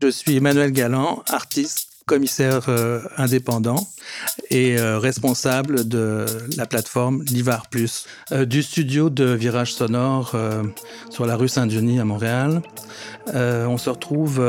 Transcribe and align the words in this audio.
Je 0.00 0.06
suis 0.10 0.36
Emmanuel 0.36 0.70
Galland, 0.70 1.24
artiste, 1.26 1.88
commissaire 2.06 2.68
euh, 2.68 3.00
indépendant 3.16 3.84
et 4.48 4.78
euh, 4.78 5.00
responsable 5.00 5.88
de 5.88 6.24
la 6.56 6.66
plateforme 6.66 7.24
Livar 7.24 7.66
Plus, 7.66 8.06
euh, 8.30 8.44
du 8.44 8.62
studio 8.62 9.10
de 9.10 9.24
Virage 9.24 9.74
Sonore 9.74 10.36
sur 11.10 11.26
la 11.26 11.34
rue 11.34 11.48
Saint-Denis 11.48 11.98
à 11.98 12.04
Montréal. 12.04 12.62
on 13.34 13.76
se 13.76 13.90
retrouve 13.90 14.40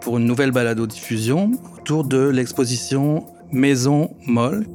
pour 0.00 0.18
une 0.18 0.26
nouvelle 0.26 0.50
balado-diffusion 0.50 1.52
autour 1.78 2.02
de 2.02 2.26
l'exposition 2.26 3.26
Maison 3.52 4.10
Molle. 4.26 4.66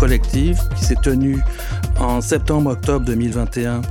Collective 0.00 0.58
qui 0.74 0.84
s'est 0.86 0.96
tenue 1.02 1.40
en 1.98 2.22
septembre-octobre 2.22 3.04
2021 3.04 3.82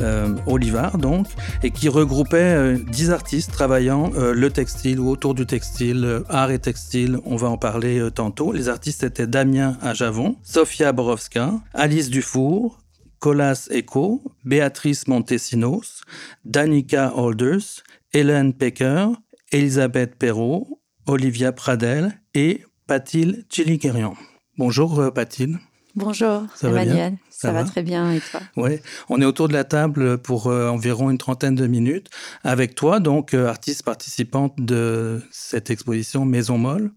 euh, 0.00 0.32
au 0.46 0.58
Livar, 0.58 0.96
donc, 0.96 1.26
et 1.64 1.72
qui 1.72 1.88
regroupait 1.88 2.76
10 2.78 3.10
euh, 3.10 3.12
artistes 3.12 3.50
travaillant 3.50 4.12
euh, 4.14 4.32
le 4.32 4.50
textile 4.50 5.00
ou 5.00 5.10
autour 5.10 5.34
du 5.34 5.44
textile, 5.44 6.22
art 6.28 6.52
et 6.52 6.60
textile, 6.60 7.18
on 7.24 7.34
va 7.34 7.48
en 7.48 7.58
parler 7.58 8.08
tantôt. 8.14 8.52
Les 8.52 8.68
artistes 8.68 9.02
étaient 9.02 9.26
Damien 9.26 9.76
Ajavon, 9.82 10.36
Sofia 10.44 10.92
Borowska, 10.92 11.54
Alice 11.74 12.10
Dufour, 12.10 12.78
Colas 13.18 13.68
Eco, 13.72 14.22
Béatrice 14.44 15.08
Montesinos, 15.08 16.02
Danica 16.44 17.12
Holders, 17.16 17.82
Hélène 18.12 18.52
Pecker, 18.52 19.08
Elisabeth 19.50 20.14
Perrault, 20.14 20.80
Olivia 21.06 21.50
Pradel 21.50 22.20
et 22.34 22.62
Patil 22.86 23.44
Chilikerian. 23.48 24.14
Bonjour 24.58 24.98
euh, 24.98 25.10
Patine. 25.10 25.58
Bonjour 25.96 26.44
ça 26.54 26.68
Emmanuel, 26.68 27.12
va 27.12 27.18
ça, 27.28 27.52
va, 27.52 27.64
très 27.64 27.82
bien 27.82 28.12
et 28.12 28.20
toi 28.20 28.40
Oui, 28.56 28.78
on 29.10 29.20
est 29.20 29.26
autour 29.26 29.48
de 29.48 29.52
la 29.52 29.64
table 29.64 30.16
pour 30.16 30.46
euh, 30.46 30.68
environ 30.68 31.10
une 31.10 31.18
trentaine 31.18 31.54
de 31.54 31.66
minutes 31.66 32.08
avec 32.42 32.74
toi, 32.74 32.98
donc 32.98 33.34
euh, 33.34 33.48
artiste 33.48 33.82
participante 33.82 34.54
de 34.58 35.22
cette 35.30 35.68
exposition 35.68 36.24
Maison 36.24 36.56
Molle, 36.56 36.92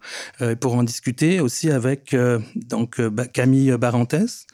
pour 0.61 0.75
en 0.75 0.83
discuter 0.83 1.41
aussi 1.41 1.69
avec 1.69 2.15
donc 2.55 3.01
Camille 3.33 3.75
Barantès. 3.77 4.47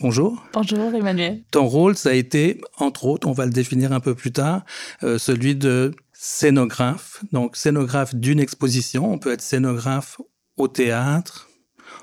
Bonjour. 0.00 0.42
Bonjour 0.54 0.94
Emmanuel. 0.94 1.42
Ton 1.50 1.66
rôle, 1.66 1.96
ça 1.96 2.10
a 2.10 2.14
été, 2.14 2.62
entre 2.78 3.04
autres, 3.04 3.28
on 3.28 3.32
va 3.32 3.44
le 3.44 3.52
définir 3.52 3.92
un 3.92 4.00
peu 4.00 4.14
plus 4.14 4.32
tard, 4.32 4.64
celui 5.02 5.54
de 5.54 5.92
scénographe. 6.12 7.22
Donc 7.32 7.56
scénographe 7.56 8.14
d'une 8.14 8.40
exposition, 8.40 9.12
on 9.12 9.18
peut 9.18 9.32
être 9.32 9.42
scénographe 9.42 10.18
au 10.56 10.68
théâtre, 10.68 11.48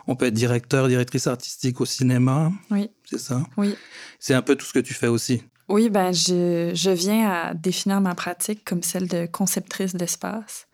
on 0.08 0.16
peut 0.16 0.26
être 0.26 0.34
directeur, 0.34 0.88
directrice 0.88 1.28
artistique 1.28 1.82
au 1.82 1.86
cinéma. 1.86 2.52
Oui. 2.72 2.90
C'est 3.06 3.20
ça? 3.20 3.44
Oui. 3.58 3.76
C'est 4.20 4.34
un 4.34 4.42
peu 4.42 4.56
tout 4.56 4.66
ce 4.66 4.74
que 4.74 4.80
tu 4.80 4.94
fais 4.94 5.08
aussi. 5.08 5.44
Oui, 5.70 5.90
ben 5.90 6.12
je, 6.12 6.72
je 6.74 6.90
viens 6.90 7.30
à 7.30 7.54
définir 7.54 8.02
ma 8.02 8.16
pratique 8.16 8.66
comme 8.66 8.84
celle 8.84 9.08
de 9.08 9.26
conceptrice 9.26 9.96
d'espace. 9.96 10.68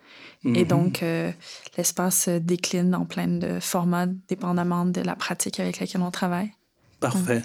Et 0.46 0.64
mhm. 0.64 0.66
donc, 0.66 1.04
euh, 1.04 1.32
l'espace 1.78 2.30
décline 2.30 2.96
en 2.96 3.06
plein 3.06 3.28
de 3.28 3.60
formats 3.60 4.08
dépendamment 4.28 4.86
de 4.86 5.02
la 5.02 5.16
pratique 5.16 5.60
avec 5.60 5.80
laquelle 5.80 6.02
on 6.02 6.12
travaille. 6.12 6.52
Parfait. 7.00 7.44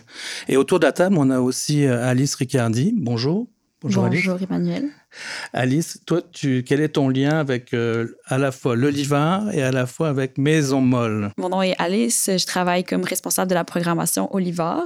Et 0.49 0.57
autour 0.57 0.81
de 0.81 0.87
la 0.87 0.93
table, 0.93 1.17
on 1.19 1.31
a 1.31 1.41
aussi 1.41 1.85
euh, 1.85 2.05
Alice 2.05 2.35
Riccardi. 2.35 2.93
Bonjour. 2.97 3.49
Bonjour, 3.85 4.09
Bonjour 4.09 4.39
Emmanuel. 4.41 4.89
Alice, 5.53 6.01
toi, 6.07 6.23
tu, 6.33 6.65
quel 6.67 6.81
est 6.81 6.89
ton 6.89 7.11
lien 7.11 7.39
avec 7.39 7.75
euh, 7.75 8.17
à 8.25 8.39
la 8.39 8.51
fois 8.51 8.77
l'Olivar 8.77 9.53
et 9.53 9.63
à 9.63 9.73
la 9.73 9.85
fois 9.85 10.09
avec 10.09 10.39
Maison 10.39 10.81
Molle? 10.81 11.31
Mon 11.37 11.51
nom 11.51 11.61
est 11.61 11.75
Alice, 11.79 12.31
je 12.35 12.47
travaille 12.47 12.83
comme 12.85 13.05
responsable 13.05 13.51
de 13.51 13.55
la 13.55 13.65
programmation 13.65 14.35
Olivar. 14.35 14.85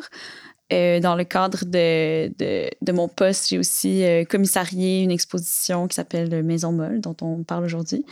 Euh, 0.72 0.98
dans 0.98 1.14
le 1.14 1.22
cadre 1.22 1.64
de, 1.64 2.28
de, 2.38 2.92
mon 2.92 3.06
poste, 3.06 3.50
j'ai 3.50 3.58
aussi 3.60 4.02
euh, 4.02 4.24
commissarié 4.24 5.04
une 5.04 5.12
exposition 5.12 5.86
qui 5.86 5.94
s'appelle 5.94 6.42
Maison 6.42 6.72
Molle, 6.72 7.00
dont 7.00 7.16
on 7.20 7.44
parle 7.44 7.66
aujourd'hui. 7.66 8.04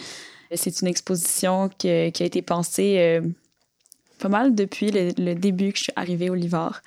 C'est 0.54 0.82
une 0.82 0.86
exposition 0.86 1.68
qui, 1.68 2.12
qui, 2.12 2.22
a 2.22 2.26
été 2.26 2.42
pensée 2.42 3.20
pas 4.20 4.28
mal 4.28 4.54
depuis 4.54 4.92
le, 4.92 5.10
le, 5.18 5.34
début 5.34 5.72
que 5.72 5.78
je 5.78 5.82
suis 5.82 5.92
arrivée 5.96 6.30
au 6.30 6.34
Livar 6.36 6.80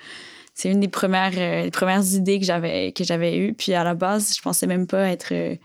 c'est 0.60 0.70
une 0.70 0.80
des 0.80 0.88
premières, 0.88 1.32
euh, 1.38 1.70
premières 1.70 2.04
idées 2.12 2.38
que 2.38 2.44
j'avais, 2.44 2.92
que 2.92 3.02
j'avais 3.02 3.38
eues. 3.38 3.54
Puis 3.54 3.72
à 3.72 3.82
la 3.82 3.94
base, 3.94 4.34
je 4.36 4.42
pensais 4.42 4.66
même 4.66 4.86
pas 4.86 5.08
être, 5.08 5.32
euh, 5.32 5.56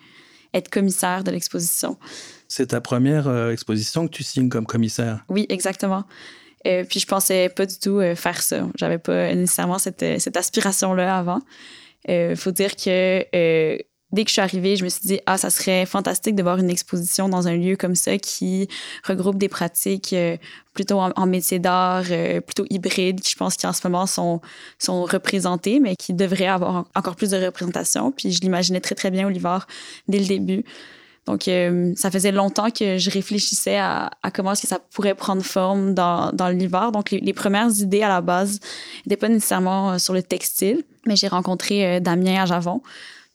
être 0.53 0.69
commissaire 0.69 1.25
de 1.25 1.31
l'exposition. 1.31 1.97
C'est 2.47 2.67
ta 2.67 2.79
première 2.79 3.27
euh, 3.27 3.51
exposition 3.51 4.07
que 4.07 4.13
tu 4.13 4.23
signes 4.23 4.47
comme 4.47 4.65
commissaire? 4.65 5.25
Oui, 5.27 5.47
exactement. 5.49 6.05
puis 6.63 6.99
je 7.01 7.05
pensais 7.05 7.49
pas 7.49 7.65
du 7.65 7.77
tout 7.77 7.99
faire 8.15 8.41
ça. 8.41 8.67
J'avais 8.75 8.97
pas 8.97 9.35
nécessairement 9.35 9.79
cette, 9.79 10.03
cette 10.19 10.37
aspiration-là 10.37 11.17
avant. 11.17 11.41
Il 12.07 12.37
faut 12.37 12.51
dire 12.51 12.75
que 12.75 13.25
dès 14.15 14.23
que 14.23 14.29
je 14.29 14.33
suis 14.33 14.41
arrivée, 14.41 14.77
je 14.77 14.83
me 14.83 14.89
suis 14.89 15.01
dit, 15.05 15.19
ah, 15.25 15.37
ça 15.37 15.49
serait 15.49 15.85
fantastique 15.85 16.35
de 16.35 16.41
voir 16.41 16.57
une 16.57 16.69
exposition 16.69 17.27
dans 17.27 17.47
un 17.47 17.55
lieu 17.55 17.75
comme 17.75 17.95
ça 17.95 18.17
qui 18.17 18.67
regroupe 19.03 19.37
des 19.37 19.49
pratiques 19.49 20.13
euh, 20.13 20.37
plutôt 20.73 20.99
en, 20.99 21.25
métier 21.25 21.59
d'art, 21.59 22.05
euh, 22.09 22.39
plutôt 22.39 22.65
hybrides, 22.69 23.19
qui 23.19 23.31
je 23.31 23.35
pense 23.35 23.57
qu'en 23.57 23.73
ce 23.73 23.85
moment 23.85 24.07
sont, 24.07 24.41
sont 24.79 25.03
représentées, 25.03 25.79
mais 25.79 25.95
qui 25.95 26.13
devraient 26.13 26.47
avoir 26.47 26.85
encore 26.95 27.15
plus 27.15 27.31
de 27.31 27.45
représentation. 27.45 28.11
Puis 28.11 28.31
je 28.31 28.41
l'imaginais 28.41 28.79
très, 28.79 28.95
très 28.95 29.11
bien, 29.11 29.27
Oliver, 29.27 29.57
dès 30.07 30.19
le 30.19 30.25
début. 30.25 30.63
Donc, 31.25 31.47
euh, 31.47 31.91
ça 31.95 32.11
faisait 32.11 32.31
longtemps 32.31 32.69
que 32.69 32.97
je 32.97 33.09
réfléchissais 33.09 33.77
à, 33.77 34.11
comment 34.33 34.51
est-ce 34.51 34.61
que 34.61 34.67
ça 34.67 34.79
pourrait 34.79 35.15
prendre 35.15 35.43
forme 35.43 35.93
dans, 35.93 36.31
dans 36.31 36.49
l'hiver. 36.49 36.91
Donc, 36.91 37.11
les, 37.11 37.19
les, 37.19 37.33
premières 37.33 37.71
idées 37.71 38.03
à 38.03 38.09
la 38.09 38.21
base 38.21 38.59
n'étaient 39.05 39.17
pas 39.17 39.27
nécessairement 39.27 39.97
sur 39.97 40.13
le 40.13 40.21
textile, 40.21 40.83
mais 41.07 41.15
j'ai 41.15 41.27
rencontré 41.27 41.99
Damien 41.99 42.43
à 42.43 42.45
Javon, 42.45 42.81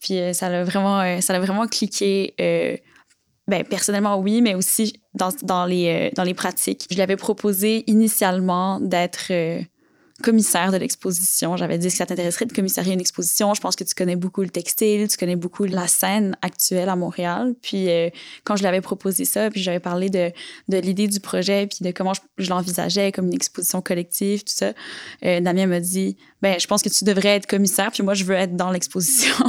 puis 0.01 0.19
euh, 0.19 0.33
ça 0.33 0.49
l'a 0.49 0.63
vraiment, 0.63 0.99
euh, 0.99 1.21
ça 1.21 1.39
vraiment 1.39 1.67
cliqué. 1.67 2.33
Euh, 2.41 2.75
ben, 3.47 3.63
personnellement, 3.63 4.17
oui, 4.17 4.41
mais 4.41 4.55
aussi 4.55 5.01
dans, 5.13 5.29
dans, 5.43 5.65
les, 5.65 6.11
dans 6.15 6.23
les 6.23 6.33
pratiques. 6.33 6.87
Je 6.89 6.95
lui 6.95 7.01
avais 7.01 7.17
proposé 7.17 7.83
initialement 7.89 8.79
d'être 8.79 9.31
commissaire 10.21 10.71
de 10.71 10.77
l'exposition. 10.77 11.57
J'avais 11.57 11.77
dit 11.77 11.87
que 11.87 11.93
ça 11.93 12.05
t'intéresserait 12.05 12.45
de 12.45 12.53
commissarier 12.53 12.93
une 12.93 13.01
exposition? 13.01 13.53
Je 13.53 13.61
pense 13.61 13.75
que 13.75 13.83
tu 13.83 13.93
connais 13.93 14.15
beaucoup 14.15 14.41
le 14.41 14.49
textile, 14.49 15.07
tu 15.07 15.17
connais 15.17 15.35
beaucoup 15.35 15.65
la 15.65 15.87
scène 15.87 16.37
actuelle 16.41 16.89
à 16.89 16.95
Montréal. 16.95 17.53
Puis 17.61 17.89
quand 18.43 18.55
je 18.55 18.61
lui 18.61 18.67
avais 18.67 18.81
proposé 18.81 19.25
ça, 19.25 19.49
puis 19.49 19.61
j'avais 19.61 19.79
parlé 19.79 20.09
de, 20.09 20.31
de 20.69 20.77
l'idée 20.77 21.07
du 21.07 21.19
projet, 21.19 21.67
puis 21.67 21.79
de 21.81 21.91
comment 21.91 22.13
je, 22.37 22.49
l'envisageais 22.49 23.11
comme 23.11 23.27
une 23.27 23.33
exposition 23.33 23.81
collective, 23.81 24.43
tout 24.43 24.53
ça, 24.53 24.73
Damien 25.21 25.67
m'a 25.67 25.79
dit 25.79 26.17
ben 26.41 26.59
je 26.59 26.67
pense 26.67 26.81
que 26.81 26.89
tu 26.89 27.05
devrais 27.05 27.29
être 27.29 27.45
commissaire, 27.45 27.91
puis 27.91 28.03
moi 28.03 28.13
je 28.13 28.23
veux 28.23 28.35
être 28.35 28.55
dans 28.55 28.71
l'exposition. 28.71 29.35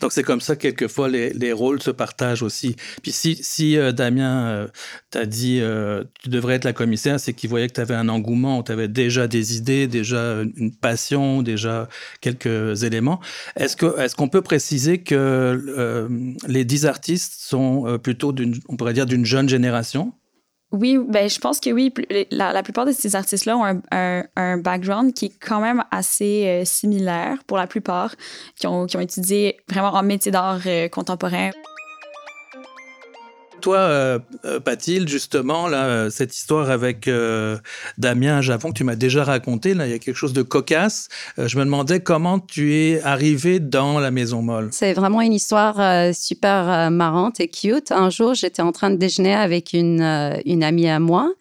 Donc 0.00 0.12
c'est 0.12 0.22
comme 0.22 0.40
ça 0.40 0.56
quelquefois 0.56 1.08
les, 1.08 1.30
les, 1.30 1.52
rôles 1.52 1.82
se 1.82 1.90
partagent 1.90 2.42
aussi. 2.42 2.76
Puis 3.02 3.12
si, 3.12 3.38
si 3.42 3.76
euh, 3.76 3.92
Damien 3.92 4.46
euh, 4.46 4.68
t'a 5.10 5.26
dit 5.26 5.58
euh, 5.60 6.04
tu 6.22 6.28
devrais 6.28 6.54
être 6.54 6.64
la 6.64 6.72
commissaire, 6.72 7.18
c'est 7.18 7.32
qu'il 7.32 7.50
voyait 7.50 7.68
que 7.68 7.74
tu 7.74 7.80
avais 7.80 7.94
un 7.94 8.07
engouement, 8.08 8.62
tu 8.62 8.72
avais 8.72 8.88
déjà 8.88 9.26
des 9.26 9.56
idées, 9.56 9.86
déjà 9.86 10.42
une 10.56 10.74
passion, 10.74 11.42
déjà 11.42 11.88
quelques 12.20 12.82
éléments. 12.82 13.20
Est-ce 13.56 14.14
qu'on 14.14 14.28
peut 14.28 14.42
préciser 14.42 14.98
que 14.98 16.08
les 16.46 16.64
dix 16.64 16.86
artistes 16.86 17.34
sont 17.38 17.98
plutôt 18.02 18.32
d'une 18.32 18.54
on 18.68 18.76
pourrait 18.76 18.94
dire 18.94 19.06
d'une 19.06 19.24
jeune 19.24 19.48
génération? 19.48 20.12
Oui, 20.70 20.98
ben, 21.08 21.30
je 21.30 21.38
pense 21.38 21.60
que 21.60 21.70
oui. 21.70 21.92
La, 22.30 22.62
plupart 22.62 22.84
de 22.84 22.92
ces 22.92 23.16
artistes-là 23.16 23.56
ont 23.56 23.80
un, 23.90 24.24
un, 24.36 24.58
background 24.58 25.14
qui 25.14 25.26
est 25.26 25.38
quand 25.40 25.60
même 25.60 25.82
assez 25.90 26.46
euh, 26.46 26.64
similaire 26.66 27.38
pour 27.46 27.56
la 27.56 27.66
plupart, 27.66 28.14
qui 28.54 28.66
ont, 28.66 28.84
qui 28.84 28.98
ont 28.98 29.00
étudié 29.00 29.56
vraiment 29.70 29.94
en 29.94 30.02
métier 30.02 30.30
d'art 30.30 30.60
euh, 30.66 30.88
contemporain. 30.88 31.50
Toi, 33.60 33.76
euh, 33.78 34.18
euh, 34.44 34.60
Patil, 34.60 35.08
justement, 35.08 35.68
là, 35.68 35.84
euh, 35.86 36.10
cette 36.10 36.34
histoire 36.34 36.70
avec 36.70 37.10
Damien 37.98 38.40
Javon 38.40 38.70
que 38.70 38.78
tu 38.78 38.84
m'as 38.84 38.96
déjà 38.96 39.24
raconté, 39.24 39.74
là, 39.74 39.86
il 39.86 39.90
y 39.90 39.94
a 39.94 39.98
quelque 39.98 40.16
chose 40.16 40.32
de 40.32 40.42
cocasse. 40.42 41.08
je 41.38 41.58
me 41.58 41.64
demandais 41.64 42.00
comment 42.00 42.38
tu 42.38 42.74
es 42.74 43.00
arrivé 43.02 43.60
dans 43.60 43.98
la 43.98 44.10
Maison 44.10 44.42
Molle. 44.42 44.68
C'est 44.72 44.92
vraiment 44.92 45.20
une 45.20 45.32
histoire 45.32 46.14
super 46.14 46.90
marrante 46.90 47.40
et 47.40 47.48
cute. 47.48 47.92
Un 47.92 48.10
jour, 48.10 48.34
j'étais 48.34 48.62
en 48.62 48.72
train 48.72 48.90
de 48.90 48.96
déjeuner 48.96 49.34
avec 49.34 49.72
une, 49.72 50.02
une 50.44 50.62
amie 50.62 50.88
à 50.88 51.00
moi 51.00 51.32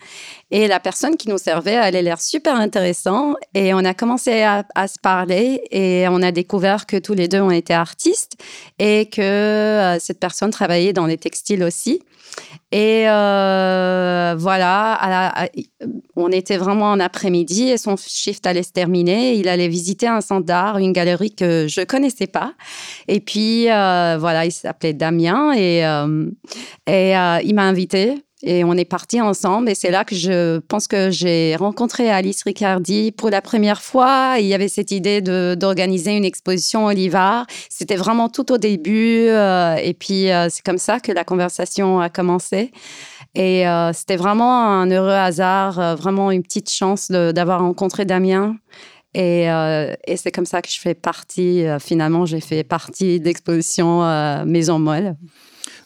Et 0.49 0.67
la 0.67 0.79
personne 0.79 1.17
qui 1.17 1.27
nous 1.27 1.37
servait, 1.37 1.73
elle 1.73 1.95
a 1.95 2.01
l'air 2.01 2.21
super 2.21 2.55
intéressant. 2.55 3.35
Et 3.53 3.73
on 3.73 3.79
a 3.79 3.93
commencé 3.93 4.43
à, 4.43 4.63
se 4.87 4.97
parler 4.97 5.61
et 5.71 6.07
on 6.09 6.21
a 6.21 6.31
découvert 6.31 6.85
que 6.85 6.95
tous 6.95 7.13
les 7.13 7.27
deux, 7.27 7.41
on 7.41 7.51
était 7.51 7.73
artistes 7.73 8.41
et 8.79 9.09
que 9.09 9.21
euh, 9.21 9.99
cette 9.99 10.19
personne 10.19 10.51
travaillait 10.51 10.93
dans 10.93 11.05
les 11.05 11.17
textiles 11.17 11.63
aussi. 11.63 12.01
Et 12.71 13.09
euh, 13.09 14.35
voilà, 14.37 15.47
on 16.15 16.31
était 16.31 16.57
vraiment 16.57 16.91
en 16.91 16.99
après-midi 16.99 17.69
et 17.69 17.77
son 17.77 17.95
shift 17.97 18.45
allait 18.45 18.63
se 18.63 18.71
terminer. 18.71 19.33
Il 19.33 19.49
allait 19.49 19.67
visiter 19.67 20.07
un 20.07 20.21
centre 20.21 20.45
d'art, 20.45 20.77
une 20.77 20.93
galerie 20.93 21.33
que 21.33 21.65
je 21.67 21.81
connaissais 21.81 22.27
pas. 22.27 22.53
Et 23.07 23.19
puis 23.19 23.69
euh, 23.69 24.17
voilà, 24.19 24.45
il 24.45 24.51
s'appelait 24.51 24.93
Damien 24.93 25.53
et, 25.57 25.79
et 26.87 27.11
il 27.43 27.55
m'a 27.55 27.63
invité 27.63 28.23
et 28.43 28.63
on 28.63 28.73
est 28.73 28.85
parti 28.85 29.19
ensemble. 29.19 29.69
Et 29.69 29.75
c'est 29.75 29.89
là 29.89 30.05
que 30.05 30.15
je 30.15 30.59
pense 30.59 30.87
que 30.87 31.09
j'ai 31.09 31.55
rencontré 31.55 32.09
Alice 32.09 32.43
Riccardi 32.43 33.11
pour 33.11 33.29
la 33.29 33.41
première 33.41 33.81
fois. 33.81 34.35
Il 34.39 34.45
y 34.45 34.53
avait 34.53 34.67
cette 34.67 34.91
idée 34.91 35.21
d'organiser 35.21 36.15
une 36.15 36.25
exposition 36.25 36.85
au 36.85 36.91
Livard. 36.91 37.47
C'était 37.69 37.95
vraiment 37.95 38.29
tout 38.29 38.51
au 38.51 38.57
début. 38.57 39.27
Euh, 39.27 39.75
et 39.77 39.93
puis, 39.93 40.31
euh, 40.31 40.49
c'est 40.51 40.63
comme 40.63 40.77
ça 40.77 40.99
que 40.99 41.11
la 41.11 41.23
conversation 41.23 41.99
a 41.99 42.09
commencé. 42.09 42.71
Et 43.33 43.67
euh, 43.67 43.91
c'était 43.93 44.17
vraiment 44.17 44.65
un 44.65 44.89
heureux 44.91 45.09
hasard, 45.09 45.95
vraiment 45.95 46.29
une 46.29 46.43
petite 46.43 46.69
chance 46.69 47.09
d'avoir 47.09 47.61
rencontré 47.61 48.05
Damien. 48.05 48.55
Et, 49.15 49.47
c'est 50.15 50.31
comme 50.31 50.45
ça 50.45 50.61
que 50.61 50.69
je 50.69 50.79
fais 50.79 50.93
partie, 50.93 51.65
finalement, 51.79 52.27
j'ai 52.27 52.39
fait 52.39 52.63
partie 52.63 53.19
d'exposition 53.19 54.45
Maison 54.45 54.77
Molle. 54.77 55.15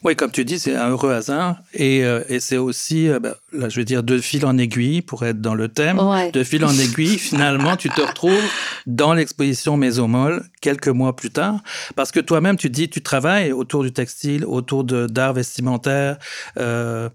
Oui, 0.04 0.16
comme 0.16 0.32
tu 0.32 0.44
dis, 0.44 0.58
c'est 0.58 0.74
un 0.74 0.90
heureux 0.90 1.12
hasard. 1.12 1.58
Et, 1.74 2.04
euh, 2.04 2.24
et 2.28 2.40
c'est 2.40 2.56
aussi, 2.56 3.08
euh, 3.08 3.20
bah, 3.20 3.36
là, 3.52 3.68
je 3.68 3.78
veux 3.78 3.84
dire, 3.84 4.02
de 4.02 4.18
fil 4.18 4.44
en 4.44 4.58
aiguille, 4.58 5.00
pour 5.00 5.24
être 5.24 5.40
dans 5.40 5.54
le 5.54 5.68
thème. 5.68 6.00
De 6.32 6.42
fil 6.42 6.64
en 6.64 6.76
aiguille, 6.76 7.18
finalement, 7.18 7.76
tu 7.76 7.88
te 7.88 8.00
retrouves 8.00 8.42
dans 8.86 9.14
l'exposition 9.14 9.76
Mésomol 9.76 10.42
quelques 10.60 10.88
mois 10.88 11.14
plus 11.14 11.30
tard. 11.30 11.60
Parce 11.94 12.10
que 12.10 12.18
toi-même, 12.18 12.56
tu 12.56 12.68
dis, 12.68 12.90
tu 12.90 13.00
travailles 13.00 13.52
autour 13.52 13.84
du 13.84 13.92
textile, 13.92 14.44
autour 14.44 14.82
d'art 14.82 15.34
vestimentaire. 15.34 16.18
Euh, 16.58 17.08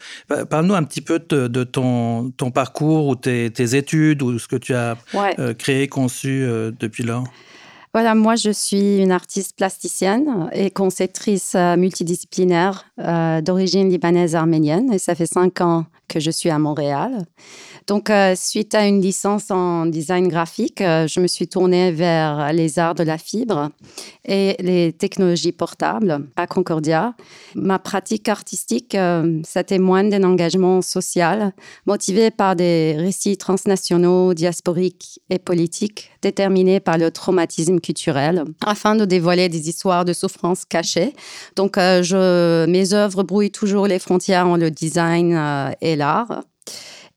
Parle-nous 0.50 0.76
un 0.76 0.84
petit 0.84 1.02
peu 1.02 1.20
de, 1.20 1.48
de, 1.48 1.64
ton, 1.66 2.32
ton 2.32 2.52
parcours 2.52 3.08
ou 3.08 3.16
tes, 3.16 3.52
tes, 3.52 3.76
études 3.76 4.22
ou 4.22 4.40
ce 4.40 4.48
que 4.48 4.56
tu 4.56 4.74
as 4.74 4.96
créé, 5.58 5.90
conçu 5.90 6.46
depuis 6.80 7.04
lors. 7.04 7.26
Voilà, 7.98 8.14
moi 8.14 8.36
je 8.36 8.52
suis 8.52 9.00
une 9.00 9.12
artiste 9.12 9.58
plasticienne 9.58 10.52
et 10.54 10.70
conceptrice 10.70 11.56
euh, 11.56 11.76
multidisciplinaire 11.78 12.86
euh, 13.00 13.42
d'origine 13.42 13.90
libanaise 13.90 14.36
arménienne 14.36 14.94
et 14.94 15.00
ça 15.00 15.16
fait 15.16 15.26
cinq 15.26 15.62
ans 15.62 15.88
que 16.08 16.20
je 16.20 16.32
suis 16.32 16.50
à 16.50 16.60
Montréal. 16.60 17.26
Donc, 17.88 18.10
euh, 18.10 18.36
suite 18.36 18.76
à 18.76 18.86
une 18.86 19.00
licence 19.00 19.50
en 19.50 19.86
design 19.86 20.28
graphique, 20.28 20.82
euh, 20.82 21.08
je 21.08 21.22
me 21.22 21.28
suis 21.28 21.48
tournée 21.48 21.92
vers 21.92 22.52
les 22.52 22.80
arts 22.80 22.96
de 22.96 23.04
la 23.04 23.18
fibre 23.18 23.70
et 24.26 24.58
les 24.60 24.92
technologies 24.92 25.54
portables 25.54 26.28
à 26.36 26.48
Concordia. 26.48 27.14
Ma 27.56 27.80
pratique 27.80 28.28
artistique, 28.28 28.94
euh, 28.94 29.42
ça 29.46 29.64
témoigne 29.64 30.10
d'un 30.10 30.24
engagement 30.24 30.82
social 30.82 31.54
motivé 31.86 32.30
par 32.30 32.58
des 32.58 32.96
récits 32.98 33.38
transnationaux, 33.38 34.34
diasporiques 34.34 35.22
et 35.30 35.40
politiques 35.40 36.12
déterminés 36.22 36.82
par 36.82 36.98
le 36.98 37.10
traumatisme 37.10 37.80
culturel 37.80 38.44
afin 38.66 38.96
de 38.96 39.06
dévoiler 39.06 39.48
des 39.48 39.70
histoires 39.70 40.04
de 40.04 40.12
souffrance 40.12 40.66
cachées. 40.66 41.14
Donc, 41.56 41.76
je, 41.78 42.66
mes 42.66 42.94
œuvres 42.94 43.24
brouillent 43.24 43.52
toujours 43.52 43.88
les 43.88 44.00
frontières 44.00 44.48
entre 44.48 44.60
le 44.60 44.72
design 44.72 45.40
et 45.80 45.96
l'art. 45.98 46.44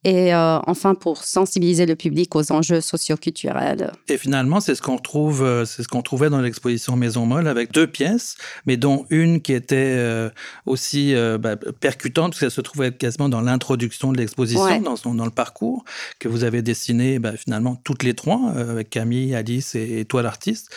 Et 0.02 0.34
euh, 0.34 0.58
enfin 0.66 0.94
pour 0.94 1.22
sensibiliser 1.24 1.84
le 1.84 1.94
public 1.94 2.34
aux 2.34 2.52
enjeux 2.52 2.80
socioculturels. 2.80 3.92
Et 4.08 4.16
finalement, 4.16 4.60
c'est 4.60 4.74
ce 4.74 4.80
qu'on 4.80 4.96
trouve, 4.96 5.42
euh, 5.42 5.66
c'est 5.66 5.82
ce 5.82 5.88
qu'on 5.88 6.00
trouvait 6.00 6.30
dans 6.30 6.40
l'exposition 6.40 6.96
Maison 6.96 7.26
Molle 7.26 7.46
avec 7.46 7.70
deux 7.72 7.86
pièces, 7.86 8.36
mais 8.64 8.78
dont 8.78 9.04
une 9.10 9.42
qui 9.42 9.52
était 9.52 9.76
euh, 9.76 10.30
aussi 10.64 11.14
bah, 11.38 11.56
percutante 11.80 12.30
parce 12.30 12.40
qu'elle 12.40 12.50
se 12.50 12.62
trouvait 12.62 12.92
quasiment 12.92 13.28
dans 13.28 13.42
l'introduction 13.42 14.10
de 14.12 14.16
l'exposition, 14.16 14.80
dans, 14.80 15.14
dans 15.14 15.24
le 15.26 15.30
parcours 15.30 15.84
que 16.18 16.28
vous 16.28 16.44
avez 16.44 16.62
dessiné 16.62 17.18
bah, 17.18 17.36
finalement 17.36 17.76
toutes 17.84 18.02
les 18.02 18.14
trois 18.14 18.52
avec 18.56 18.88
Camille, 18.88 19.34
Alice 19.34 19.74
et, 19.74 20.06
toi 20.06 20.22
l'artiste, 20.22 20.74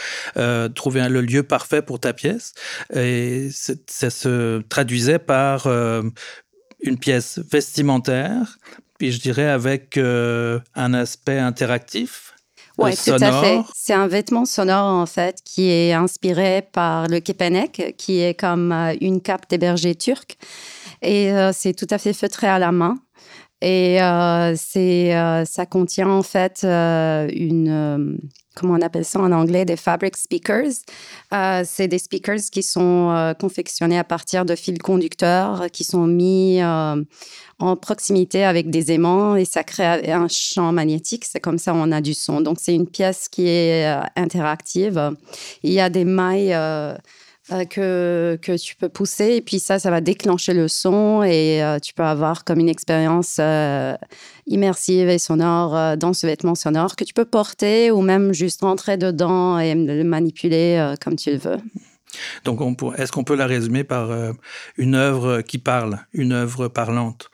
trouver 0.75 1.07
le 1.07 1.21
lieu 1.21 1.43
parfait 1.43 1.81
pour 1.81 1.99
ta 1.99 2.11
pièce. 2.11 2.53
Et 2.93 3.49
ça 3.51 4.09
se 4.09 4.61
traduisait 4.63 5.19
par 5.19 5.67
une 6.83 6.97
pièce 6.97 7.39
vestimentaire, 7.51 8.59
puis 8.97 9.11
je 9.11 9.19
dirais 9.19 9.49
avec 9.49 9.97
euh, 9.97 10.59
un 10.75 10.93
aspect 10.93 11.39
interactif. 11.39 12.33
Oui, 12.77 12.95
tout 12.95 13.11
à 13.11 13.41
fait. 13.41 13.59
C'est 13.75 13.93
un 13.93 14.07
vêtement 14.07 14.45
sonore, 14.45 14.87
en 14.87 15.05
fait, 15.05 15.39
qui 15.45 15.69
est 15.69 15.93
inspiré 15.93 16.67
par 16.71 17.07
le 17.07 17.19
kepenek, 17.19 17.95
qui 17.97 18.19
est 18.19 18.33
comme 18.33 18.71
euh, 18.71 18.95
une 18.99 19.21
cape 19.21 19.47
des 19.49 19.59
bergers 19.59 19.95
turcs. 19.95 20.37
Et 21.01 21.31
euh, 21.31 21.51
c'est 21.53 21.73
tout 21.73 21.87
à 21.89 21.97
fait 21.97 22.13
feutré 22.13 22.47
à 22.47 22.59
la 22.59 22.71
main. 22.71 22.97
Et 23.61 23.97
c'est, 24.57 25.45
ça 25.45 25.65
contient, 25.65 26.09
en 26.09 26.21
fait, 26.21 26.63
une 26.63 28.19
comment 28.55 28.73
on 28.73 28.81
appelle 28.81 29.05
ça 29.05 29.19
en 29.19 29.31
anglais, 29.31 29.65
des 29.65 29.75
fabric 29.75 30.17
speakers. 30.17 30.83
Euh, 31.33 31.63
c'est 31.65 31.87
des 31.87 31.99
speakers 31.99 32.41
qui 32.51 32.63
sont 32.63 33.11
euh, 33.11 33.33
confectionnés 33.33 33.97
à 33.97 34.03
partir 34.03 34.45
de 34.45 34.55
fils 34.55 34.77
conducteurs 34.79 35.67
qui 35.71 35.83
sont 35.83 36.07
mis 36.07 36.61
euh, 36.61 37.03
en 37.59 37.75
proximité 37.75 38.43
avec 38.43 38.69
des 38.69 38.91
aimants 38.91 39.35
et 39.35 39.45
ça 39.45 39.63
crée 39.63 40.11
un 40.11 40.27
champ 40.27 40.71
magnétique. 40.71 41.25
C'est 41.25 41.39
comme 41.39 41.57
ça 41.57 41.73
on 41.73 41.91
a 41.91 42.01
du 42.01 42.13
son. 42.13 42.41
Donc 42.41 42.57
c'est 42.59 42.75
une 42.75 42.87
pièce 42.87 43.27
qui 43.29 43.47
est 43.47 43.85
interactive. 44.15 45.15
Il 45.63 45.71
y 45.71 45.79
a 45.79 45.89
des 45.89 46.05
mailles 46.05 46.55
que, 47.49 48.39
que 48.41 48.57
tu 48.57 48.75
peux 48.75 48.89
pousser. 48.89 49.35
Et 49.35 49.41
puis 49.41 49.59
ça, 49.59 49.79
ça 49.79 49.91
va 49.91 50.01
déclencher 50.01 50.53
le 50.53 50.67
son 50.67 51.23
et 51.23 51.63
euh, 51.63 51.79
tu 51.79 51.93
peux 51.93 52.03
avoir 52.03 52.45
comme 52.45 52.59
une 52.59 52.69
expérience 52.69 53.37
euh, 53.39 53.95
immersive 54.47 55.09
et 55.09 55.19
sonore 55.19 55.97
dans 55.97 56.13
ce 56.13 56.25
vêtement 56.27 56.55
sonore 56.55 56.95
que 56.95 57.03
tu 57.03 57.13
peux 57.13 57.25
porter 57.25 57.91
ou 57.91 58.01
même 58.01 58.33
juste 58.33 58.61
rentrer 58.61 58.97
dedans 58.97 59.59
et 59.59 59.75
le 59.75 60.03
manipuler 60.03 60.93
comme 61.03 61.15
tu 61.15 61.31
le 61.31 61.37
veux. 61.37 61.57
Donc, 62.45 62.59
est-ce 62.97 63.11
qu'on 63.11 63.23
peut 63.23 63.35
la 63.35 63.47
résumer 63.47 63.83
par 63.83 64.11
une 64.77 64.95
œuvre 64.95 65.41
qui 65.41 65.57
parle, 65.57 65.99
une 66.13 66.31
œuvre 66.31 66.67
parlante? 66.67 67.29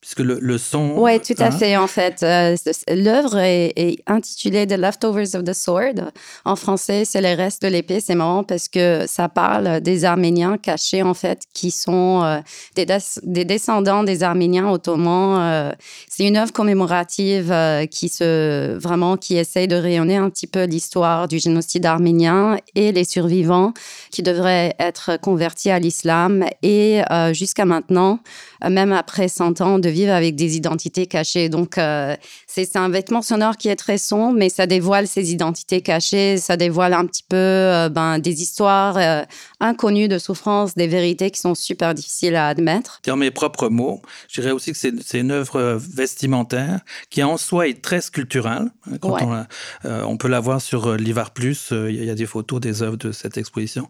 Puisque 0.00 0.20
le, 0.20 0.56
son. 0.56 0.94
Oui, 0.96 1.20
tout 1.20 1.34
à 1.38 1.46
hein? 1.46 1.50
fait, 1.50 1.76
en 1.76 1.86
fait. 1.86 2.22
Euh, 2.22 2.56
l'œuvre 2.88 3.36
est, 3.38 3.98
intitulée 4.06 4.66
The 4.66 4.78
Leftovers 4.78 5.34
of 5.34 5.44
the 5.44 5.52
Sword. 5.52 6.10
En 6.46 6.56
français, 6.56 7.04
c'est 7.04 7.20
les 7.20 7.34
restes 7.34 7.62
de 7.62 7.68
l'épée. 7.68 8.00
C'est 8.00 8.14
marrant 8.14 8.42
parce 8.42 8.68
que 8.68 9.04
ça 9.06 9.28
parle 9.28 9.80
des 9.82 10.06
Arméniens 10.06 10.56
cachés, 10.56 11.02
en 11.02 11.12
fait, 11.12 11.42
qui 11.52 11.70
sont 11.70 12.22
euh, 12.24 12.40
des, 12.76 12.86
des, 13.24 13.44
descendants 13.44 14.02
des 14.02 14.22
Arméniens 14.22 14.70
ottomans. 14.70 15.38
Euh. 15.40 15.72
c'est 16.08 16.26
une 16.26 16.38
œuvre 16.38 16.52
commémorative 16.52 17.54
qui 17.90 18.08
se 18.08 18.78
vraiment 18.78 19.18
qui 19.18 19.36
essaye 19.36 19.68
de 19.68 19.76
rayonner 19.76 20.16
un 20.16 20.30
petit 20.30 20.46
peu 20.46 20.64
l'histoire 20.64 21.28
du 21.28 21.38
génocide 21.38 21.84
arménien 21.84 22.56
et 22.74 22.92
les 22.92 23.04
survivants 23.04 23.74
qui 24.10 24.22
devraient 24.22 24.74
être 24.78 25.18
convertis 25.20 25.70
à 25.70 25.78
l'islam. 25.78 26.44
Et 26.62 27.02
jusqu'à 27.32 27.66
maintenant, 27.66 28.20
même 28.68 28.92
après 28.92 29.28
100 29.28 29.60
ans 29.60 29.78
de 29.78 29.89
vivre 29.90 30.12
avec 30.12 30.34
des 30.36 30.56
identités 30.56 31.06
cachées. 31.06 31.48
Donc, 31.48 31.78
euh, 31.78 32.16
c'est 32.52 32.76
un 32.76 32.88
vêtement 32.88 33.22
sonore 33.22 33.56
qui 33.56 33.68
est 33.68 33.76
très 33.76 33.98
sombre, 33.98 34.36
mais 34.36 34.48
ça 34.48 34.66
dévoile 34.66 35.06
ces 35.06 35.32
identités 35.32 35.82
cachées, 35.82 36.36
ça 36.36 36.56
dévoile 36.56 36.94
un 36.94 37.06
petit 37.06 37.22
peu 37.22 37.36
euh, 37.36 37.88
ben, 37.88 38.18
des 38.18 38.42
histoires 38.42 38.96
euh, 38.96 39.22
inconnues 39.60 40.08
de 40.08 40.18
souffrance, 40.18 40.74
des 40.74 40.88
vérités 40.88 41.30
qui 41.30 41.40
sont 41.40 41.54
super 41.54 41.94
difficiles 41.94 42.34
à 42.34 42.48
admettre. 42.48 43.00
Dans 43.06 43.16
mes 43.16 43.30
propres 43.30 43.68
mots, 43.68 44.02
je 44.28 44.40
dirais 44.40 44.52
aussi 44.52 44.72
que 44.72 44.78
c'est 44.78 45.18
une 45.18 45.30
œuvre 45.30 45.78
vestimentaire 45.78 46.80
qui 47.08 47.22
en 47.22 47.36
soi 47.36 47.68
est 47.68 47.82
très 47.82 48.00
sculpturale. 48.00 48.70
Hein, 48.90 49.46
on, 49.84 50.16
peut 50.16 50.28
la 50.28 50.40
voir 50.40 50.60
sur 50.60 50.96
l'Ivar 50.96 51.30
Plus, 51.30 51.68
il 51.70 52.04
y 52.04 52.10
a 52.10 52.14
des 52.14 52.26
photos 52.26 52.60
des 52.60 52.82
œuvres 52.82 52.96
de 52.96 53.12
cette 53.12 53.38
exposition. 53.38 53.88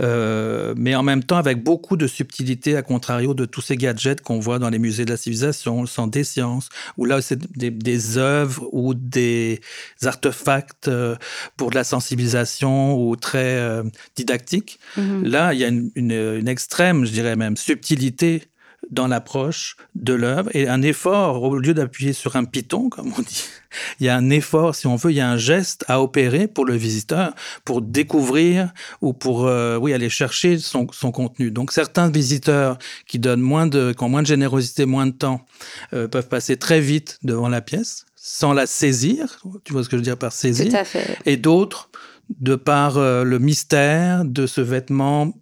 mais 0.00 0.94
en 0.94 1.02
même 1.02 1.24
temps, 1.24 1.36
avec 1.36 1.62
beaucoup 1.62 1.96
de 1.96 2.06
subtilité, 2.06 2.76
à 2.76 2.82
contrario 2.82 3.32
de 3.34 3.46
tous 3.46 3.62
ces 3.62 3.76
gadgets 3.76 4.20
qu'on 4.20 4.38
voit 4.38 4.58
dans 4.58 4.70
les 4.70 4.78
musées 4.78 5.04
de 5.04 5.10
la 5.10 5.16
civilisation 5.16 5.80
le 5.80 5.86
centre 5.86 6.10
des 6.10 6.24
sciences, 6.24 6.68
où 6.98 7.04
là, 7.04 7.22
c'est 7.22 7.38
des, 7.56 7.70
œuvres 8.16 8.68
ou 8.72 8.94
des 8.94 9.60
artefacts 10.04 10.88
euh, 10.88 11.16
pour 11.56 11.70
de 11.70 11.74
la 11.74 11.84
sensibilisation 11.84 12.96
ou 12.96 13.16
très 13.16 13.56
euh, 13.58 13.82
didactique. 14.16 14.78
Mm-hmm. 14.96 15.26
Là, 15.26 15.54
il 15.54 15.60
y 15.60 15.64
a 15.64 15.68
une, 15.68 16.48
extrême, 16.48 17.04
je 17.04 17.12
dirais 17.12 17.36
même, 17.36 17.56
subtilité 17.56 18.44
dans 18.90 19.06
l'approche 19.06 19.76
de 19.94 20.12
l'œuvre 20.12 20.54
et 20.54 20.68
un 20.68 20.82
effort, 20.82 21.42
au 21.42 21.56
lieu 21.56 21.74
d'appuyer 21.74 22.12
sur 22.12 22.36
un 22.36 22.44
piton, 22.44 22.88
comme 22.88 23.12
on 23.16 23.22
dit, 23.22 23.44
il 24.00 24.06
y 24.06 24.08
a 24.08 24.16
un 24.16 24.30
effort, 24.30 24.74
si 24.74 24.86
on 24.86 24.96
veut, 24.96 25.10
il 25.10 25.16
y 25.16 25.20
a 25.20 25.30
un 25.30 25.36
geste 25.36 25.84
à 25.88 26.00
opérer 26.00 26.48
pour 26.48 26.64
le 26.64 26.74
visiteur, 26.74 27.34
pour 27.64 27.82
découvrir 27.82 28.72
ou 29.00 29.12
pour 29.12 29.46
euh, 29.46 29.76
oui, 29.76 29.92
aller 29.92 30.10
chercher 30.10 30.58
son, 30.58 30.86
son, 30.92 31.12
contenu. 31.12 31.50
Donc 31.50 31.72
certains 31.72 32.10
visiteurs 32.10 32.78
qui, 33.06 33.18
donnent 33.18 33.40
moins 33.40 33.66
de, 33.66 33.92
qui 33.96 34.04
ont 34.04 34.08
moins 34.08 34.22
de 34.22 34.26
générosité, 34.26 34.84
moins 34.84 35.06
de 35.06 35.12
temps, 35.12 35.46
euh, 35.92 36.08
peuvent 36.08 36.28
passer 36.28 36.56
très 36.56 36.80
vite 36.80 37.18
devant 37.22 37.48
la 37.48 37.60
pièce 37.60 38.04
sans 38.24 38.52
la 38.52 38.66
saisir. 38.66 39.40
Tu 39.64 39.72
vois 39.72 39.82
ce 39.82 39.88
que 39.88 39.96
je 39.96 39.98
veux 39.98 40.04
dire 40.04 40.16
par 40.16 40.32
saisir? 40.32 40.68
Tout 40.68 40.76
à 40.76 40.84
fait. 40.84 41.18
Et 41.26 41.36
d'autres, 41.36 41.90
de 42.38 42.54
par 42.54 42.96
euh, 42.96 43.24
le 43.24 43.40
mystère 43.40 44.24
de 44.24 44.46
ce 44.46 44.60
vêtement 44.60 45.32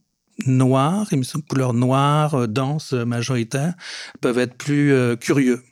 noir, 0.47 1.09
une 1.13 1.25
couleur 1.49 1.73
noire, 1.73 2.49
dense, 2.49 2.93
majoritaire, 2.93 3.75
peuvent 4.21 4.39
être 4.39 4.55
plus 4.55 4.95
curieux. 5.21 5.63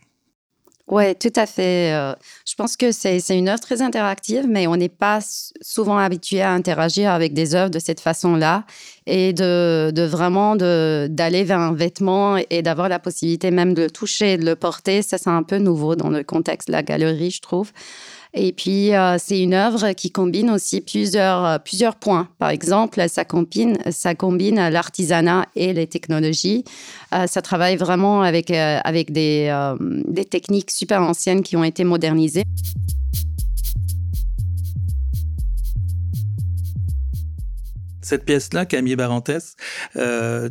Oui, 0.91 1.15
tout 1.17 1.33
à 1.37 1.45
fait. 1.45 1.93
Euh, 1.93 2.15
je 2.47 2.55
pense 2.55 2.77
que 2.79 2.93
c'est 2.93 3.21
une 3.31 3.51
œuvre 3.51 3.61
très 3.61 3.83
interactive, 3.83 4.47
mais 4.49 4.67
on 4.67 4.77
n'est 4.77 4.89
pas 4.89 5.19
souvent 5.61 5.99
habitué 5.99 6.41
à 6.41 6.53
interagir 6.53 7.11
avec 7.11 7.35
des 7.35 7.55
œuvres 7.55 7.71
de 7.71 7.79
cette 7.79 8.01
façon-là 8.01 8.65
et 9.07 9.35
de, 9.35 9.91
de 9.95 10.03
vraiment 10.03 10.57
d'aller 10.57 11.45
vers 11.45 11.59
un 11.59 11.75
vêtement 11.75 12.39
et 12.39 12.63
d'avoir 12.63 12.89
la 12.89 12.99
possibilité 12.99 13.51
même 13.51 13.75
de 13.75 13.83
le 13.83 13.91
toucher, 13.91 14.39
de 14.39 14.47
le 14.47 14.57
porter. 14.57 15.03
Ça, 15.03 15.19
c'est 15.19 15.29
un 15.29 15.43
peu 15.43 15.59
nouveau 15.59 15.95
dans 15.95 16.09
le 16.09 16.25
contexte 16.25 16.69
de 16.69 16.73
la 16.73 16.83
galerie, 16.83 17.33
je 17.33 17.43
trouve. 17.43 17.71
Et 18.35 18.53
puis, 18.53 18.95
euh, 18.95 19.17
c'est 19.19 19.41
une 19.41 19.55
œuvre 19.55 19.93
qui 19.93 20.11
combine 20.11 20.51
aussi 20.51 20.81
plusieurs, 20.81 21.45
euh, 21.45 21.59
plusieurs 21.59 21.97
points. 21.97 22.29
Par 22.39 22.51
exemple, 22.51 23.03
ça 23.09 23.25
combine, 23.25 23.79
ça 23.91 24.15
combine 24.15 24.57
l'artisanat 24.69 25.47
et 25.57 25.73
les 25.73 25.87
technologies. 25.87 26.65
Euh, 27.15 27.27
ça 27.27 27.41
travaille 27.41 27.77
vraiment 27.77 28.23
avec, 28.23 28.51
avec 28.51 29.13
des, 29.13 29.51
des 29.81 30.25
techniques 30.25 30.71
super 30.71 31.01
anciennes 31.03 31.43
qui 31.43 31.57
ont 31.57 31.65
été 31.65 31.85
modernisées. 31.85 32.45
cette 38.01 38.25
pièce-là, 38.25 38.65
Camille 38.65 38.97
Barantès, 38.97 39.55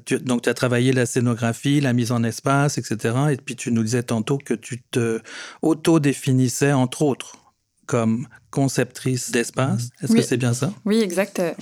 tu, 0.06 0.20
donc 0.20 0.44
tu 0.44 0.50
as 0.50 0.54
travaillé 0.54 0.94
la 0.94 1.08
scénographie, 1.08 1.82
la 1.82 1.92
mise 1.92 2.12
en 2.12 2.24
espace, 2.24 2.78
etc. 2.78 3.16
Et 3.32 3.38
puis 3.38 3.56
tu 3.56 3.72
nous 3.72 3.82
disais 3.82 4.04
tantôt 4.04 4.38
que 4.38 4.54
tu 4.54 4.84
te 4.84 5.22
auto-définissais, 5.64 6.72
entre 6.74 7.02
autres, 7.02 7.47
comme 7.88 8.28
conceptrice 8.52 9.32
d'espace. 9.32 9.90
Est-ce 10.02 10.14
que 10.14 10.22
c'est 10.22 10.38
bien 10.38 10.54
ça? 10.54 10.72
Oui, 10.86 11.00
exact. 11.02 11.40
Euh, 11.40 11.54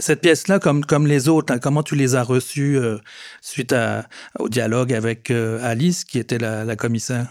cette 0.00 0.20
pièce-là, 0.20 0.58
comme, 0.58 0.84
comme 0.84 1.06
les 1.06 1.28
autres, 1.28 1.52
hein, 1.52 1.58
comment 1.58 1.82
tu 1.82 1.94
les 1.94 2.14
as 2.14 2.22
reçues 2.22 2.78
euh, 2.78 2.98
suite 3.40 3.72
à, 3.72 4.06
au 4.38 4.48
dialogue 4.48 4.92
avec 4.92 5.30
euh, 5.30 5.58
Alice, 5.62 6.04
qui 6.04 6.18
était 6.18 6.38
la, 6.38 6.76
commissaire? 6.76 7.28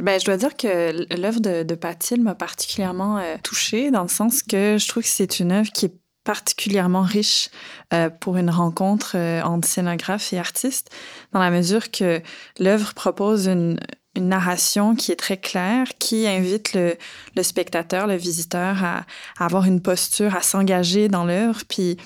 Ben, 0.00 0.18
je 0.20 0.24
dois 0.24 0.36
dire 0.36 0.56
que 0.56 1.16
l'œuvre 1.18 1.40
de, 1.40 1.62
de 1.62 1.74
Patil 1.74 2.22
m'a 2.22 2.34
particulièrement 2.34 3.20
touchée, 3.42 3.90
dans 3.90 4.02
le 4.02 4.08
sens 4.08 4.42
que 4.42 4.76
je 4.78 4.88
trouve 4.88 5.02
que 5.02 5.08
c'est 5.08 5.40
une 5.40 5.50
œuvre 5.50 5.70
qui 5.72 5.86
est 5.86 5.94
particulièrement 6.22 7.02
riche 7.02 7.48
pour 8.20 8.36
une 8.36 8.50
rencontre 8.50 9.16
entre 9.16 9.66
scénographe 9.66 10.32
et 10.32 10.38
artiste, 10.38 10.90
dans 11.32 11.40
la 11.40 11.50
mesure 11.50 11.90
que 11.90 12.20
l'œuvre 12.58 12.94
propose 12.94 13.48
une, 13.48 13.80
une 14.16 14.28
narration 14.28 14.94
qui 14.94 15.12
est 15.12 15.16
très 15.16 15.36
claire, 15.36 15.86
qui 15.98 16.26
invite 16.26 16.74
le, 16.74 17.42
spectateur, 17.42 18.06
le 18.06 18.16
visiteur 18.16 18.82
à, 18.82 19.04
avoir 19.38 19.64
une 19.64 19.80
posture, 19.80 20.34
à 20.34 20.42
s'engager 20.42 21.08
dans 21.08 21.24
l'œuvre. 21.24 21.60
Puis 21.68 21.96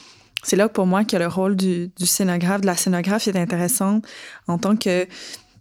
c'est 0.42 0.56
là 0.56 0.68
pour 0.68 0.86
moi 0.86 1.04
que 1.04 1.16
le 1.16 1.26
rôle 1.26 1.56
du, 1.56 1.90
scénographe, 1.98 2.60
de 2.60 2.66
la 2.66 2.76
scénographe 2.76 3.28
est 3.28 3.36
intéressant 3.36 4.00
en 4.48 4.58
tant 4.58 4.76
que 4.76 5.06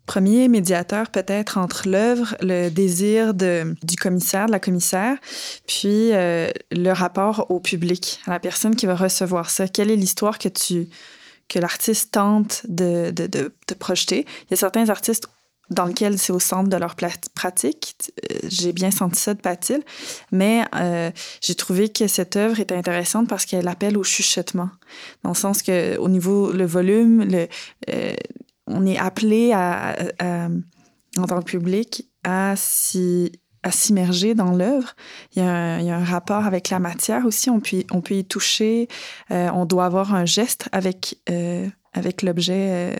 premier 0.05 0.47
médiateur 0.47 1.11
peut-être 1.11 1.59
entre 1.59 1.87
l'œuvre, 1.87 2.35
le 2.41 2.69
désir 2.69 3.35
de, 3.35 3.75
du 3.83 3.95
commissaire, 3.95 4.47
de 4.47 4.51
la 4.51 4.59
commissaire, 4.59 5.17
puis 5.67 6.13
euh, 6.13 6.49
le 6.71 6.91
rapport 6.91 7.45
au 7.49 7.59
public, 7.59 8.19
à 8.25 8.31
la 8.31 8.39
personne 8.39 8.75
qui 8.75 8.87
va 8.87 8.95
recevoir 8.95 9.51
ça. 9.51 9.67
Quelle 9.67 9.91
est 9.91 9.95
l'histoire 9.95 10.39
que 10.39 10.49
tu 10.49 10.87
que 11.47 11.57
l'artiste 11.57 12.11
tente 12.11 12.61
de, 12.67 13.11
de, 13.11 13.27
de, 13.27 13.73
projeter? 13.79 14.25
Il 14.45 14.51
y 14.51 14.53
a 14.53 14.57
certains 14.57 14.89
artistes 14.89 15.27
dans 15.69 15.85
lequel 15.85 16.17
c'est 16.17 16.33
au 16.33 16.39
centre 16.39 16.69
de 16.69 16.77
leur 16.77 16.95
pratique. 17.35 18.11
Euh, 18.31 18.39
j'ai 18.47 18.73
bien 18.73 18.91
senti 18.91 19.19
ça 19.19 19.33
de 19.33 19.41
Patil, 19.41 19.83
mais 20.31 20.63
euh, 20.75 21.11
j'ai 21.41 21.55
trouvé 21.55 21.89
que 21.89 22.07
cette 22.07 22.35
œuvre 22.35 22.59
est 22.59 22.71
intéressante 22.71 23.27
parce 23.27 23.45
qu'elle 23.45 23.67
appelle 23.67 23.97
au 23.97 24.03
chuchotement, 24.03 24.69
dans 25.23 25.31
le 25.31 25.35
sens 25.35 25.61
que 25.61 25.97
au 25.97 26.09
niveau 26.09 26.51
le 26.51 26.65
volume, 26.65 27.23
le, 27.23 27.47
euh, 27.89 28.13
on 28.67 28.85
est 28.85 28.97
appelé 28.97 29.51
à, 29.53 29.95
en 31.17 31.25
tant 31.25 31.39
que 31.39 31.45
public 31.45 32.07
à 32.23 32.53
s'immerger 32.55 34.35
dans 34.35 34.51
l'œuvre. 34.51 34.93
Il, 35.35 35.41
il, 35.41 35.43
y 35.43 35.89
a 35.89 35.95
un 35.95 36.03
rapport 36.03 36.45
avec 36.45 36.69
la 36.69 36.77
matière 36.77 37.25
aussi. 37.25 37.49
On 37.49 37.59
peut, 37.59 37.83
on 37.91 38.01
peut 38.01 38.13
y 38.13 38.25
toucher. 38.25 38.87
on 39.31 39.65
doit 39.65 39.85
avoir 39.85 40.13
un 40.13 40.25
geste 40.25 40.69
avec, 40.71 41.17
avec 41.93 42.21
l'objet 42.21 42.95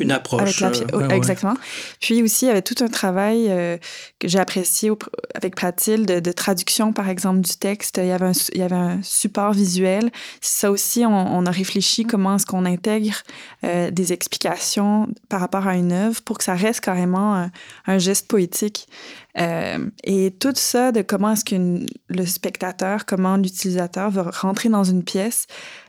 une 0.00 0.10
approche. 0.10 0.62
Euh, 0.62 1.08
exactement. 1.10 1.54
Puis 2.00 2.22
aussi, 2.22 2.46
il 2.46 2.48
y 2.48 2.50
avait 2.50 2.62
tout 2.62 2.76
un 2.80 2.88
travail 2.88 3.46
euh, 3.48 3.76
que 4.18 4.28
j'ai 4.28 4.38
apprécié 4.38 4.90
avec 5.34 5.54
Pratil 5.54 6.06
de, 6.06 6.32
traduction, 6.32 6.92
par 6.92 7.08
exemple, 7.08 7.40
du 7.40 7.56
texte. 7.56 7.98
Il 7.98 8.08
y 8.08 8.12
avait 8.12 8.26
un, 8.26 8.32
il 8.52 8.60
y 8.60 8.62
avait 8.62 8.76
un 8.76 9.02
support 9.02 9.52
visuel. 9.52 10.10
Ça 10.40 10.70
aussi, 10.70 11.04
on, 11.06 11.46
a 11.46 11.50
réfléchi 11.50 12.04
comment 12.04 12.36
est-ce 12.36 12.46
qu'on 12.46 12.64
intègre 12.64 13.22
euh, 13.64 13.90
des 13.90 14.12
explications 14.12 15.08
par 15.28 15.40
rapport 15.40 15.66
à 15.66 15.76
une 15.76 15.92
œuvre 15.92 16.20
pour 16.22 16.38
que 16.38 16.44
ça 16.44 16.54
reste 16.54 16.80
carrément 16.80 17.48
un, 17.86 17.98
geste 17.98 18.28
poétique. 18.28 18.88
Et 19.36 20.36
tout 20.38 20.52
ça, 20.54 20.92
de 20.92 21.02
comment 21.02 21.32
est-ce 21.32 21.44
que 21.44 21.86
le 22.08 22.26
spectateur, 22.26 23.06
comment 23.06 23.36
l'utilisateur 23.36 24.10
va 24.10 24.30
rentrer 24.30 24.68
dans 24.68 24.84
une 24.84 25.04
pièce, 25.04 25.46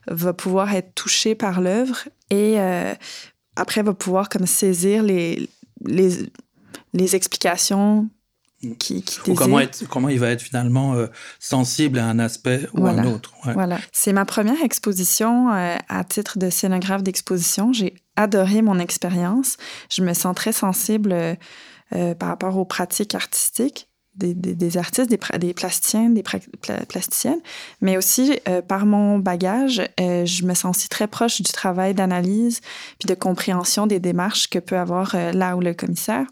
va 0.08 0.34
pouvoir 0.34 0.74
être 0.76 0.94
touché 0.96 1.36
par 1.36 1.62
l'œuvre 1.62 2.08
et 2.30 2.58
après, 3.56 3.84
va 3.84 3.94
pouvoir 3.94 4.30
comme 4.30 4.48
saisir 4.48 5.04
les, 5.04 5.50
les, 5.86 6.32
les 6.94 7.16
explications 7.16 8.10
mm. 8.64 8.76
qui, 8.76 9.04
qui 9.04 9.32
Ou 9.32 9.36
comment, 9.36 9.60
être, 9.60 9.88
comment 9.88 10.10
il 10.10 10.20
va 10.20 10.30
être 10.30 10.42
finalement 10.42 10.94
euh, 10.96 11.08
sensible 11.40 12.00
à 12.00 12.08
un 12.08 12.20
aspect 12.20 12.68
ou 12.74 12.86
à 12.86 12.92
un 12.92 13.06
autre. 13.06 13.34
Voilà. 13.44 13.80
C'est 13.92 14.14
ma 14.14 14.26
première 14.26 14.62
exposition 14.64 15.52
euh, 15.54 15.76
à 15.90 16.04
titre 16.04 16.38
de 16.38 16.50
scénographe 16.50 17.04
d'exposition. 17.04 17.74
J'ai 17.74 17.96
adoré 18.16 18.62
mon 18.62 18.80
expérience. 18.80 19.58
Je 19.90 20.02
me 20.02 20.14
sens 20.14 20.36
très 20.36 20.54
sensible 20.54 21.12
euh, 21.12 21.36
par 22.20 22.30
rapport 22.30 22.58
aux 22.58 22.66
pratiques 22.66 23.16
artistiques 23.16 23.90
des, 24.16 24.78
artistes, 24.78 25.10
des, 25.10 25.20
des 25.40 25.54
plasticiens, 25.54 26.10
des 26.10 26.24
plasticiennes, 26.88 27.40
mais 27.80 27.98
aussi 27.98 28.40
euh, 28.48 28.62
par 28.62 28.86
mon 28.86 29.20
bagage, 29.20 29.82
euh, 30.00 30.26
je 30.26 30.44
me 30.44 30.54
sens 30.54 30.78
aussi 30.78 30.90
très 30.90 31.08
proche 31.08 31.42
du 31.42 31.52
travail 31.52 31.94
d'analyse 31.94 32.60
puis 33.00 33.08
de 33.08 33.16
compréhension 33.16 33.88
des 33.88 34.00
démarches 34.00 34.50
que 34.50 34.60
peut 34.60 34.78
avoir 34.78 35.16
euh, 35.16 35.32
là 35.32 35.56
où 35.56 35.62
le 35.62 35.74
commissaire. 35.74 36.26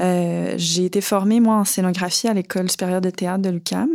j'ai 0.00 0.84
été 0.84 1.00
formée, 1.00 1.38
moi, 1.38 1.56
en 1.56 1.64
scénographie 1.64 2.26
à 2.26 2.34
l'École 2.34 2.68
supérieure 2.68 3.00
de 3.00 3.10
théâtre 3.10 3.42
de 3.42 3.50
l'UQAM. 3.50 3.90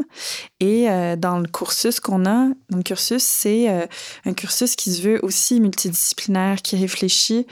Et 0.62 0.88
dans 1.18 1.40
le 1.40 1.48
cursus 1.48 2.00
qu'on 2.00 2.26
a, 2.26 2.48
dans 2.70 2.78
le 2.78 2.84
cursus, 2.84 3.22
c'est 3.22 3.68
un 4.26 4.34
cursus 4.34 4.78
qui 4.78 4.94
se 4.94 5.02
veut 5.02 5.20
aussi 5.24 5.60
multidisciplinaire, 5.60 6.62
qui 6.62 6.78
réfléchit 6.78 7.46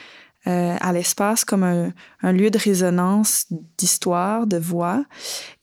euh, 0.47 0.75
à 0.79 0.93
l'espace 0.93 1.43
comme 1.43 1.63
un, 1.63 2.31
lieu 2.31 2.49
de 2.49 2.57
résonance 2.57 3.47
d'histoire, 3.77 4.47
de 4.47 4.57
voix. 4.57 5.03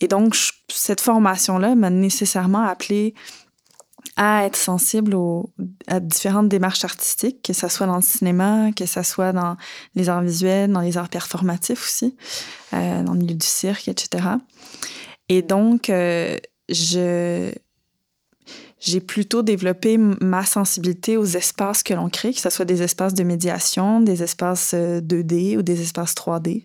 Et 0.01 0.09
donc, 0.09 0.37
cette 0.69 1.01
formation-là 1.01 1.75
m'a 1.75 1.91
nécessairement 1.91 2.63
appelé 2.63 3.15
à 4.17 4.45
être 4.45 4.57
sensible 4.57 5.17
à 5.87 6.01
différentes 6.01 6.49
démarches 6.49 6.85
artistiques, 6.85 7.43
que 7.43 7.53
ce 7.53 7.69
soit 7.69 7.87
dans 7.87 7.97
le 7.97 8.03
cinéma, 8.03 8.73
que 8.73 8.87
ce 8.87 9.03
soit 9.03 9.33
dans 9.33 9.57
les 9.95 10.09
arts 10.09 10.23
visuels, 10.23 10.71
dans 10.71 10.81
les 10.81 10.99
arts 10.99 11.09
performatifs 11.09 11.83
aussi, 11.83 12.17
euh, 12.75 13.03
dans 13.03 13.13
le 13.15 13.19
milieu 13.19 13.35
du 13.35 13.47
cirque, 13.47 13.89
etc. 13.89 14.25
Et 15.29 15.43
donc, 15.43 15.89
euh, 15.89 16.37
je, 16.69 17.53
j'ai 18.85 19.01
plutôt 19.01 19.43
développé 19.43 19.97
ma 19.99 20.45
sensibilité 20.45 21.17
aux 21.17 21.25
espaces 21.25 21.83
que 21.83 21.95
l'on 21.95 22.11
crée, 22.11 22.35
que 22.35 22.41
ce 22.41 22.51
soit 22.51 22.67
des 22.67 22.83
espaces 22.83 23.15
de 23.15 23.25
médiation, 23.25 24.01
des 24.01 24.23
espaces 24.23 24.75
2D 24.75 25.55
euh, 25.55 25.59
ou 25.59 25.63
des 25.63 25.81
espaces 25.81 26.15
3D. 26.15 26.65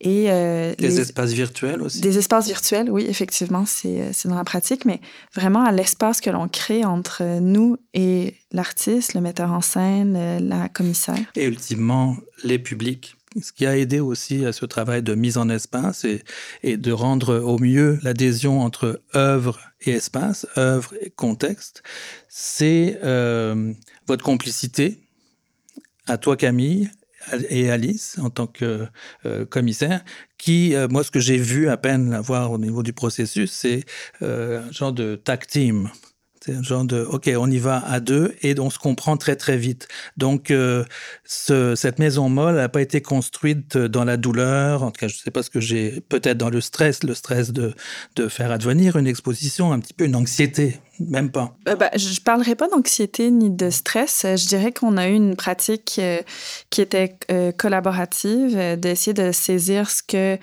Et, 0.00 0.30
euh, 0.30 0.74
des 0.78 1.00
espaces 1.00 1.32
virtuels 1.32 1.82
aussi. 1.82 2.00
Des 2.00 2.18
espaces 2.18 2.46
virtuels, 2.46 2.88
oui, 2.88 3.04
effectivement, 3.08 3.64
euh, 3.84 4.10
c'est 4.12 4.28
dans 4.28 4.36
la 4.36 4.44
pratique, 4.44 4.84
mais 4.84 5.00
vraiment 5.34 5.64
à 5.64 5.72
l'espace 5.72 6.20
que 6.20 6.30
l'on 6.30 6.48
crée 6.48 6.84
entre 6.84 7.40
nous 7.40 7.76
et 7.94 8.34
l'artiste, 8.52 9.14
le 9.14 9.20
metteur 9.20 9.50
en 9.50 9.60
scène, 9.60 10.46
la 10.48 10.68
commissaire. 10.68 11.32
Et 11.34 11.44
ultimement, 11.46 12.16
les 12.44 12.60
publics 12.60 13.16
ce 13.40 13.52
qui 13.52 13.66
a 13.66 13.76
aidé 13.76 14.00
aussi 14.00 14.44
à 14.44 14.52
ce 14.52 14.66
travail 14.66 15.02
de 15.02 15.14
mise 15.14 15.38
en 15.38 15.48
espace 15.48 16.04
et, 16.62 16.76
de 16.76 16.92
rendre 16.92 17.36
au 17.38 17.58
mieux 17.58 17.98
l'adhésion 18.02 18.60
entre 18.60 19.02
œuvre 19.14 19.60
et 19.82 19.92
espace, 19.92 20.46
œuvre 20.56 20.94
et 21.00 21.10
contexte, 21.10 21.82
c'est 22.28 22.98
euh, 23.02 23.72
votre 24.06 24.24
complicité 24.24 24.98
à 26.06 26.18
toi 26.18 26.36
Camille 26.36 26.90
et 27.50 27.70
Alice 27.70 28.18
en 28.20 28.30
tant 28.30 28.46
que 28.46 28.86
commissaire, 29.50 30.02
qui, 30.38 30.74
moi, 30.88 31.04
ce 31.04 31.10
que 31.10 31.20
j'ai 31.20 31.36
vu 31.36 31.68
à 31.68 31.76
peine 31.76 32.18
voir 32.18 32.50
au 32.50 32.58
niveau 32.58 32.82
du 32.82 32.94
processus, 32.94 33.52
c'est 33.52 33.84
un 34.22 34.72
genre 34.72 34.92
de 34.92 35.16
tag 35.16 35.46
team. 35.46 35.90
C'est 36.42 36.54
un 36.54 36.62
genre 36.62 36.84
de, 36.84 37.02
OK, 37.02 37.30
on 37.36 37.50
y 37.50 37.58
va 37.58 37.84
à 37.86 38.00
deux 38.00 38.34
et 38.40 38.58
on 38.58 38.70
se 38.70 38.78
comprend 38.78 39.18
très 39.18 39.36
très 39.36 39.58
vite. 39.58 39.88
Donc, 40.16 40.50
euh, 40.50 40.84
ce, 41.22 41.74
cette 41.74 41.98
maison 41.98 42.30
molle 42.30 42.54
n'a 42.54 42.70
pas 42.70 42.80
été 42.80 43.02
construite 43.02 43.76
dans 43.76 44.04
la 44.04 44.16
douleur, 44.16 44.82
en 44.82 44.90
tout 44.90 45.00
cas, 45.00 45.08
je 45.08 45.16
ne 45.16 45.18
sais 45.18 45.30
pas 45.30 45.42
ce 45.42 45.50
que 45.50 45.60
j'ai, 45.60 46.00
peut-être 46.08 46.38
dans 46.38 46.48
le 46.48 46.62
stress, 46.62 47.04
le 47.04 47.12
stress 47.12 47.52
de, 47.52 47.74
de 48.16 48.28
faire 48.28 48.50
advenir 48.52 48.96
une 48.96 49.06
exposition, 49.06 49.70
un 49.72 49.80
petit 49.80 49.92
peu 49.92 50.06
une 50.06 50.16
anxiété, 50.16 50.78
même 50.98 51.30
pas. 51.30 51.54
Euh, 51.68 51.76
bah, 51.76 51.90
je 51.94 52.08
ne 52.08 52.24
parlerai 52.24 52.54
pas 52.54 52.68
d'anxiété 52.68 53.30
ni 53.30 53.50
de 53.50 53.68
stress. 53.68 54.24
Je 54.24 54.46
dirais 54.48 54.72
qu'on 54.72 54.96
a 54.96 55.08
eu 55.08 55.14
une 55.14 55.36
pratique 55.36 55.96
euh, 55.98 56.22
qui 56.70 56.80
était 56.80 57.16
collaborative, 57.58 58.78
d'essayer 58.78 59.12
de 59.12 59.30
saisir 59.30 59.90
ce 59.90 60.02
que 60.02 60.38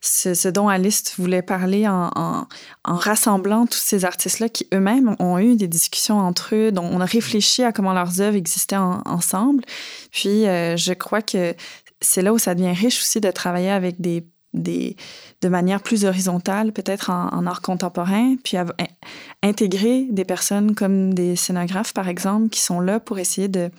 ce, 0.00 0.48
dont 0.48 0.68
Alice 0.68 1.14
voulait 1.18 1.42
parler 1.42 1.86
en, 1.86 2.46
rassemblant 2.84 3.66
tous 3.66 3.78
ces 3.78 4.04
artistes-là 4.04 4.48
qui 4.48 4.66
eux-mêmes 4.72 5.14
ont 5.18 5.38
eu 5.38 5.56
des 5.56 5.68
discussions 5.68 6.18
entre 6.18 6.54
eux, 6.54 6.72
dont 6.72 6.88
on 6.90 7.00
a 7.00 7.04
réfléchi 7.04 7.62
à 7.62 7.72
comment 7.72 7.92
leurs 7.92 8.20
œuvres 8.20 8.36
existaient 8.36 8.76
ensemble. 8.76 9.64
Puis 10.10 10.46
euh, 10.46 10.76
je 10.76 10.92
crois 10.92 11.22
que 11.22 11.54
c'est 12.00 12.22
là 12.22 12.32
où 12.32 12.38
ça 12.38 12.54
devient 12.54 12.72
riche 12.72 13.00
aussi 13.00 13.20
de 13.20 13.30
travailler 13.30 13.70
avec 13.70 14.00
des, 14.00 14.24
des 14.54 14.96
de 15.42 15.48
manière 15.48 15.82
plus 15.82 16.04
horizontale, 16.04 16.72
peut-être 16.72 17.10
en, 17.10 17.46
art 17.46 17.60
contemporain, 17.60 18.36
puis 18.42 18.56
intégrer 19.42 20.06
des 20.10 20.24
personnes 20.24 20.74
comme 20.74 21.14
des 21.14 21.36
scénographes, 21.36 21.92
par 21.92 22.08
exemple, 22.08 22.48
qui 22.48 22.60
sont 22.60 22.80
là 22.80 23.00
pour 23.00 23.18
essayer 23.18 23.48
de 23.48 23.70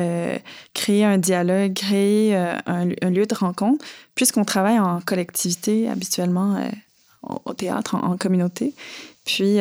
euh, 0.00 0.38
créer 0.72 1.04
un 1.04 1.18
dialogue, 1.18 1.74
créer 1.74 2.34
euh, 2.34 2.56
un, 2.66 3.10
lieu 3.10 3.26
de 3.26 3.34
rencontre, 3.34 3.84
puisqu'on 4.14 4.44
travaille 4.44 4.78
en 4.78 5.00
collectivité 5.00 5.88
habituellement 5.88 6.56
euh, 6.56 6.70
au 7.44 7.52
théâtre, 7.52 7.94
en, 7.94 8.16
communauté. 8.16 8.74
Puis, 9.24 9.58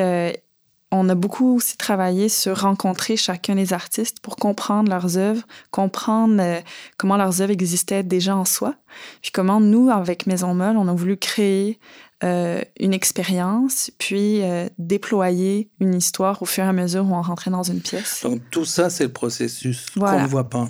on 0.93 1.07
a 1.07 1.15
beaucoup 1.15 1.55
aussi 1.55 1.77
travaillé 1.77 2.27
sur 2.27 2.61
rencontrer 2.61 3.15
chacun 3.15 3.55
des 3.55 3.71
artistes 3.71 4.19
pour 4.19 4.35
comprendre 4.35 4.89
leurs 4.89 5.17
œuvres, 5.17 5.43
comprendre 5.69 6.61
comment 6.97 7.17
leurs 7.17 7.41
œuvres 7.41 7.51
existaient 7.51 8.03
déjà 8.03 8.35
en 8.35 8.45
soi, 8.45 8.75
puis 9.21 9.31
comment 9.31 9.59
nous, 9.61 9.89
avec 9.89 10.25
Maison 10.25 10.53
Molle, 10.53 10.75
on 10.75 10.87
a 10.87 10.93
voulu 10.93 11.17
créer 11.17 11.79
euh, 12.23 12.61
une 12.79 12.93
expérience, 12.93 13.89
puis 13.97 14.43
euh, 14.43 14.69
déployer 14.77 15.71
une 15.79 15.95
histoire 15.95 16.39
au 16.43 16.45
fur 16.45 16.63
et 16.63 16.67
à 16.67 16.73
mesure 16.73 17.03
où 17.03 17.15
on 17.15 17.21
rentrait 17.23 17.49
dans 17.49 17.63
une 17.63 17.81
pièce. 17.81 18.19
Donc 18.21 18.43
tout 18.51 18.63
ça, 18.63 18.91
c'est 18.91 19.05
le 19.05 19.11
processus 19.11 19.87
qu'on 19.89 20.21
ne 20.21 20.27
voit 20.27 20.47
pas 20.47 20.69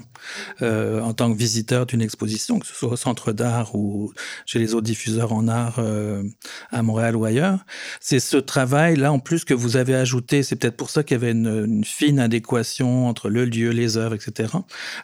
euh, 0.62 1.02
en 1.02 1.14
tant 1.14 1.30
que 1.30 1.38
visiteur 1.38 1.86
d'une 1.86 2.02
exposition, 2.02 2.58
que 2.58 2.66
ce 2.68 2.74
soit 2.74 2.94
au 2.94 2.96
centre 2.96 3.34
d'art 3.34 3.76
ou 3.76 4.14
chez 4.46 4.60
les 4.60 4.74
autres 4.74 4.86
diffuseurs 4.86 5.34
en 5.34 5.50
art 5.50 5.82
à 6.72 6.84
Montréal 6.84 7.18
ou 7.18 7.26
ailleurs. 7.26 7.66
C'est 8.00 8.22
ce 8.22 8.38
travail-là, 8.38 9.12
en 9.12 9.20
plus, 9.20 9.44
que 9.44 9.54
vous 9.54 9.76
avez 9.76 9.96
ajouté. 9.96 10.44
C'est 10.44 10.56
peut-être 10.56 10.78
pour 10.78 10.90
ça 10.90 11.04
qu'il 11.04 11.16
y 11.16 11.20
avait 11.22 11.32
une, 11.32 11.66
une, 11.66 11.84
fine 11.84 12.20
adéquation 12.20 13.10
entre 13.10 13.28
le 13.28 13.44
lieu, 13.44 13.72
les 13.72 13.98
œuvres, 13.98 14.16
etc. 14.16 14.54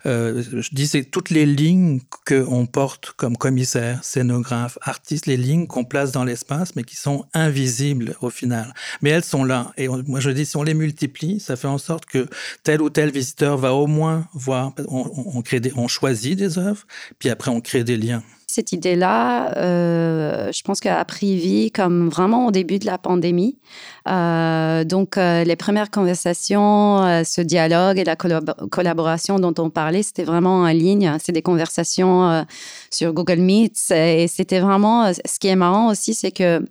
je 0.06 0.70
dis, 0.74 0.88
c'est 0.88 1.04
toutes 1.04 1.30
les 1.30 1.46
lignes 1.46 2.00
qu'on 2.26 2.68
porte 2.68 3.12
comme 3.18 3.36
commissaire, 3.36 4.02
scénographe, 4.06 4.78
artiste, 4.82 5.26
les 5.26 5.36
lignes 5.36 5.68
qu'on 5.68 5.84
place 5.84 6.14
dans 6.14 6.24
les 6.24 6.37
mais 6.76 6.84
qui 6.84 6.96
sont 6.96 7.26
invisibles 7.34 8.16
au 8.22 8.30
final. 8.30 8.74
Mais 9.02 9.10
elles 9.10 9.24
sont 9.24 9.44
là. 9.44 9.72
Et 9.78 9.88
moi, 9.88 10.20
je 10.20 10.30
dis, 10.30 10.46
si 10.46 10.58
on 10.58 10.64
les 10.64 10.74
multiplie, 10.74 11.40
ça 11.40 11.56
fait 11.56 11.68
en 11.68 11.78
sorte 11.78 12.06
que 12.06 12.28
tel 12.64 12.82
ou 12.82 12.90
tel 12.90 13.12
visiteur 13.12 13.58
va 13.58 13.74
au 13.74 13.88
moins 13.88 14.28
voir. 14.34 14.74
On, 14.88 15.42
crée 15.42 15.60
des, 15.60 15.72
on 15.76 15.88
choisit 15.88 16.38
des 16.38 16.58
œuvres, 16.58 16.86
puis 17.20 17.30
après, 17.30 17.52
on 17.52 17.62
crée 17.62 17.84
des 17.84 17.98
liens 17.98 18.24
cette 18.50 18.72
idée-là, 18.72 19.58
euh, 19.58 20.52
je 20.54 20.62
pense 20.64 20.80
qu'elle 20.80 20.94
a 20.94 21.04
pris 21.04 21.36
vie 21.36 21.70
comme 21.70 22.08
vraiment 22.08 22.48
au 22.48 22.52
début 22.52 22.80
de 22.80 22.86
la 22.86 22.98
pandémie. 22.98 23.60
Euh, 24.08 24.86
donc, 24.86 25.18
euh, 25.18 25.44
les 25.44 25.58
premières 25.58 25.92
conversations, 25.92 27.24
ce 27.26 27.42
dialogue 27.42 28.00
et 28.00 28.06
la 28.06 28.16
collaboration 28.16 29.38
dont 29.38 29.54
on 29.60 29.70
parlait, 29.70 30.02
c'était 30.02 30.24
vraiment 30.24 30.62
en 30.62 30.68
ligne. 30.68 31.18
C'est 31.20 31.34
des 31.34 31.42
conversations 31.42 32.46
sur 32.90 33.14
Google 33.14 33.40
Meet. 33.40 33.92
Et 33.92 34.28
c'était 34.30 34.60
vraiment, 34.60 35.12
ce 35.14 35.40
qui 35.40 35.48
est 35.48 35.56
marrant 35.58 35.92
aussi, 35.92 36.14
c'est 36.14 36.32
que 36.32 36.64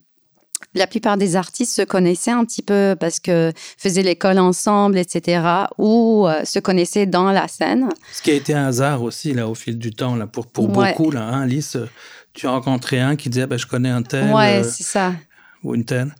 la 0.74 0.86
plupart 0.86 1.16
des 1.16 1.36
artistes 1.36 1.74
se 1.74 1.82
connaissaient 1.82 2.30
un 2.30 2.44
petit 2.44 2.62
peu 2.62 2.96
parce 2.98 3.20
que 3.20 3.52
faisaient 3.56 4.02
l'école 4.02 4.38
ensemble, 4.38 4.98
etc., 4.98 5.42
ou 5.78 6.26
euh, 6.26 6.44
se 6.44 6.58
connaissaient 6.58 7.06
dans 7.06 7.30
la 7.32 7.48
scène. 7.48 7.88
Ce 8.12 8.22
qui 8.22 8.30
a 8.30 8.34
été 8.34 8.54
un 8.54 8.66
hasard 8.66 9.02
aussi 9.02 9.32
là 9.32 9.48
au 9.48 9.54
fil 9.54 9.78
du 9.78 9.92
temps 9.92 10.16
là 10.16 10.26
pour 10.26 10.46
pour 10.46 10.68
beaucoup 10.68 11.10
là. 11.10 11.22
Hein, 11.22 11.42
Alice, 11.42 11.76
tu 12.32 12.46
as 12.46 12.50
rencontré 12.50 13.00
un 13.00 13.16
qui 13.16 13.30
disait 13.30 13.46
ben, 13.46 13.58
je 13.58 13.66
connais 13.66 13.90
un 13.90 14.02
tel. 14.02 14.32
Ouais, 14.32 14.60
euh, 14.60 14.64
c'est 14.64 14.84
ça. 14.84 15.12
Ou 15.62 15.74
une 15.74 15.84
telle. 15.84 16.14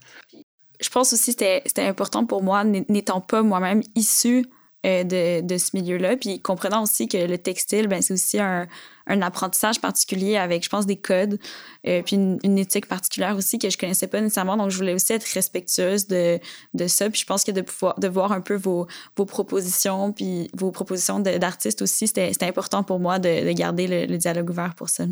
Je 0.81 0.88
pense 0.90 1.12
aussi 1.12 1.35
que 1.35 1.45
c'était 1.64 1.87
important 1.87 2.26
pour 2.26 2.43
moi, 2.43 2.64
n'étant 2.64 3.21
pas 3.21 3.43
moi-même 3.43 3.83
issue 3.95 4.45
euh, 4.85 5.05
de, 5.05 5.40
de, 5.40 5.57
ce 5.57 5.71
milieu-là, 5.75 6.16
puis 6.16 6.40
comprenant 6.40 6.83
aussi 6.83 7.09
que 7.09 7.16
le 7.16 7.38
textile, 7.38 7.88
ben, 7.88 8.02
c'est 8.02 8.12
aussi 8.12 8.38
un, 8.38 8.66
un 9.07 9.23
apprentissage 9.23 9.81
particulier 9.81 10.37
avec, 10.37 10.65
je 10.65 10.69
pense, 10.69 10.87
des 10.87 10.97
codes, 10.97 11.39
euh, 11.87 12.03
puis 12.03 12.17
une, 12.17 12.59
éthique 12.59 12.89
particulière 12.89 13.37
aussi 13.37 13.59
que 13.59 13.71
je 13.71 13.78
connaissais 13.78 14.07
pas 14.07 14.21
nécessairement. 14.21 14.57
Donc, 14.57 14.71
je 14.71 14.76
voulais 14.76 14.95
aussi 14.95 15.13
être 15.13 15.26
respectueuse 15.33 16.07
de, 16.07 16.41
de 16.75 16.87
ça. 16.87 17.09
Puis 17.11 17.21
je 17.21 17.26
pense 17.26 17.45
que 17.45 17.52
de 17.52 17.61
pouvoir 17.61 17.99
de 17.99 18.09
voir 18.09 18.33
un 18.33 18.41
peu 18.41 18.57
vos, 18.57 18.87
vos 19.17 19.26
propositions, 19.26 20.13
puis 20.13 20.50
vos 20.54 20.71
propositions 20.71 21.21
d'artistes 21.21 21.83
aussi, 21.83 22.07
c'était 22.07 22.45
important 22.45 22.83
pour 22.83 22.99
moi 22.99 23.19
de, 23.19 23.47
de 23.47 23.52
garder 23.52 24.07
le, 24.07 24.17
dialogue 24.17 24.50
ouvert 24.50 24.75
pour 24.75 24.89
ça. 24.89 25.04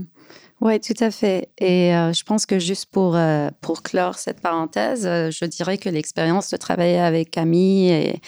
Oui, 0.61 0.81
tout 0.81 0.95
à 1.01 1.11
fait. 1.11 1.51
Et 1.59 1.95
euh, 1.95 2.13
je 2.13 2.23
pense 2.25 2.47
que 2.47 2.59
juste 2.59 2.87
pour, 2.87 3.17
euh, 3.17 3.51
pour 3.61 3.83
clore 3.83 4.17
cette 4.19 4.41
parenthèse, 4.41 5.03
je 5.03 5.45
dirais 5.45 5.79
que 5.79 5.89
l'expérience 5.89 6.51
de 6.51 6.57
travailler 6.57 7.01
avec 7.01 7.31
Camille 7.31 8.21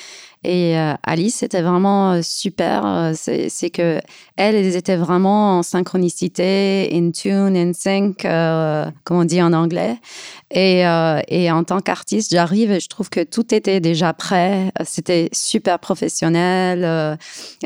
et, 0.44 0.76
Alice, 1.02 1.36
c'était 1.36 1.62
vraiment 1.62 2.22
super. 2.22 3.12
C'est 3.14 3.70
que 3.70 4.00
elles, 4.36 4.54
elles 4.54 4.76
étaient 4.76 4.96
vraiment 4.96 5.55
synchronicité, 5.62 6.90
in 6.92 7.10
tune, 7.10 7.56
in 7.56 7.72
sync, 7.72 8.24
euh, 8.24 8.86
comme 9.04 9.18
on 9.18 9.24
dit 9.24 9.42
en 9.42 9.52
anglais. 9.52 9.96
Et, 10.50 10.86
euh, 10.86 11.20
et 11.28 11.50
en 11.50 11.64
tant 11.64 11.80
qu'artiste, 11.80 12.30
j'arrive 12.30 12.70
et 12.70 12.80
je 12.80 12.88
trouve 12.88 13.10
que 13.10 13.22
tout 13.22 13.54
était 13.54 13.80
déjà 13.80 14.12
prêt. 14.12 14.70
C'était 14.84 15.28
super 15.32 15.78
professionnel. 15.78 16.84
Euh, 16.84 17.16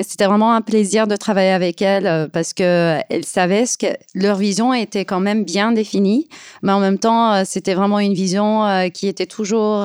c'était 0.01 0.27
vraiment 0.27 0.55
un 0.55 0.63
plaisir 0.63 1.07
de 1.07 1.17
travailler 1.17 1.51
avec 1.51 1.83
elles 1.83 2.29
parce 2.33 2.53
qu'elles 2.53 3.25
savaient 3.25 3.67
ce 3.67 3.79
que 3.79 3.87
leur 4.15 4.37
vision 4.37 4.73
était 4.73 5.05
quand 5.05 5.21
même 5.21 5.45
bien 5.45 5.73
définie, 5.73 6.29
mais 6.63 6.73
en 6.73 6.81
même 6.81 6.99
temps, 6.99 7.45
c'était 7.45 7.75
vraiment 7.75 7.99
une 7.99 8.15
vision 8.15 8.89
qui 8.93 9.09
était 9.09 9.27
toujours 9.27 9.85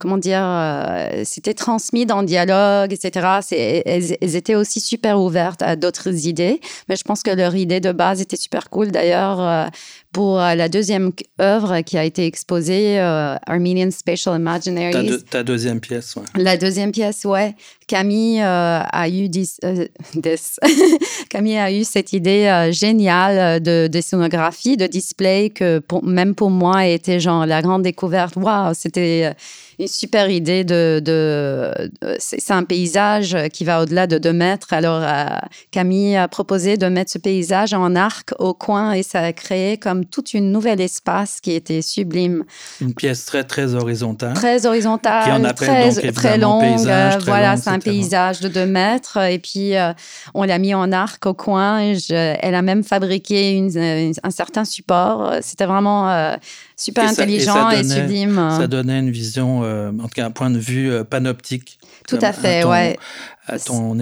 comment 0.00 0.16
dire, 0.16 0.42
euh, 0.42 1.22
c'était 1.24 1.54
transmis 1.54 2.06
dans 2.06 2.22
le 2.22 2.26
dialogue, 2.26 2.92
etc. 2.92 3.40
Elles, 3.52 4.16
elles, 4.20 4.34
étaient 4.34 4.54
aussi 4.54 4.80
super 4.80 5.20
ouvertes 5.20 5.62
à 5.62 5.76
d'autres 5.76 6.26
idées, 6.26 6.60
mais 6.88 6.96
je 6.96 7.04
pense 7.04 7.22
que 7.22 7.30
leur 7.30 7.54
idée 7.54 7.80
de 7.80 7.92
base 7.92 8.20
était 8.20 8.38
super 8.38 8.70
cool. 8.70 8.90
D'ailleurs, 8.90 9.40
euh, 9.40 9.66
pour 10.12 10.40
euh, 10.40 10.54
la 10.54 10.68
deuxième 10.68 11.12
œuvre 11.40 11.80
qui 11.82 11.96
a 11.98 12.04
été 12.04 12.26
exposée, 12.26 12.98
Armenian 12.98 13.90
Spatial 13.90 14.36
Imaginaries. 14.36 15.22
Ta, 15.30 15.42
deuxième 15.42 15.80
pièce, 15.80 16.16
ouais. 16.16 16.24
La 16.36 16.56
deuxième 16.56 16.92
pièce, 16.92 17.24
ouais. 17.24 17.54
Camille 17.86 18.40
a 18.40 19.08
eu 19.08 19.28
Camille 21.28 21.58
a 21.58 21.72
eu 21.72 21.84
cette 21.84 22.12
idée 22.12 22.70
géniale 22.72 23.60
de, 23.60 23.88
de 23.88 24.00
scénographie, 24.00 24.76
de 24.76 24.86
display 24.86 25.50
que 25.50 25.82
même 26.02 26.34
pour 26.34 26.50
moi 26.50 26.86
était 26.86 27.20
genre 27.20 27.46
la 27.46 27.62
grande 27.62 27.82
découverte. 27.82 28.36
Waouh, 28.36 28.74
c'était 28.74 29.34
une 29.80 29.88
super 29.88 30.30
idée 30.30 30.62
de. 30.62 31.00
de, 31.02 31.90
c'est 32.18 32.50
un 32.50 32.64
paysage 32.64 33.36
qui 33.52 33.64
va 33.64 33.82
au-delà 33.82 34.06
de 34.06 34.18
deux 34.18 34.32
mètres. 34.32 34.72
Alors, 34.72 35.00
euh, 35.02 35.24
Camille 35.70 36.16
a 36.16 36.28
proposé 36.28 36.76
de 36.76 36.86
mettre 36.86 37.10
ce 37.10 37.18
paysage 37.18 37.72
en 37.72 37.94
arc 37.96 38.32
au 38.38 38.52
coin 38.52 38.92
et 38.92 39.02
ça 39.02 39.20
a 39.20 39.32
créé 39.32 39.78
comme 39.78 39.99
toute 40.04 40.34
une 40.34 40.52
nouvelle 40.52 40.80
espace 40.80 41.40
qui 41.40 41.52
était 41.52 41.82
sublime. 41.82 42.44
Une 42.80 42.94
pièce 42.94 43.24
très, 43.24 43.44
très 43.44 43.74
horizontale. 43.74 44.34
Très 44.34 44.66
horizontale, 44.66 45.24
qui 45.24 45.30
en 45.30 45.52
très, 45.52 45.90
donc, 45.90 46.14
très 46.14 46.38
longue. 46.38 47.24
voilà, 47.24 47.56
c'est 47.56 47.70
un 47.70 47.78
paysage 47.78 48.40
de 48.40 48.48
deux 48.48 48.66
mètres. 48.66 49.18
Et 49.18 49.38
puis, 49.38 49.76
euh, 49.76 49.92
on 50.34 50.44
l'a 50.44 50.58
mis 50.58 50.74
en 50.74 50.92
arc 50.92 51.24
au 51.26 51.34
coin. 51.34 51.80
Elle 51.80 52.54
a 52.54 52.62
même 52.62 52.82
fabriqué 52.82 53.52
une, 53.52 54.12
un 54.22 54.30
certain 54.30 54.64
support. 54.64 55.34
C'était 55.40 55.66
vraiment 55.66 56.10
euh, 56.10 56.36
super 56.80 57.08
intelligent 57.08 57.70
et, 57.70 57.84
sublime. 57.84 58.36
Ça 58.58 58.66
donnait 58.66 58.98
une 58.98 59.10
vision 59.10 59.62
euh, 59.62 59.90
en 59.90 60.04
tout 60.04 60.14
cas 60.14 60.26
un 60.26 60.30
point 60.30 60.50
de 60.50 60.58
vue 60.58 60.90
euh, 60.90 61.04
panoptique. 61.04 61.78
Tout 62.08 62.18
à 62.22 62.32
fait, 62.32 62.64
ouais. 62.64 62.98
À 63.46 63.58
ton, 63.58 63.96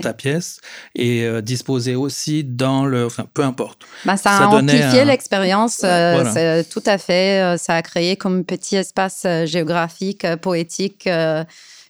ta 0.00 0.14
pièce 0.14 0.60
et 0.94 1.22
euh, 1.24 1.42
disposé 1.42 1.94
aussi 1.94 2.42
dans 2.42 2.86
le. 2.86 3.06
Enfin, 3.06 3.26
peu 3.32 3.42
importe. 3.42 3.82
Bah, 4.04 4.16
ça, 4.16 4.36
a 4.36 4.46
amplifié 4.46 5.04
l'expérience, 5.04 5.78
tout 5.78 6.82
à 6.86 6.98
fait. 6.98 7.56
Ça 7.58 7.74
a 7.74 7.82
créé 7.82 8.16
comme 8.16 8.44
petit 8.44 8.76
espace 8.76 9.26
géographique, 9.44 10.26
poétique 10.42 11.08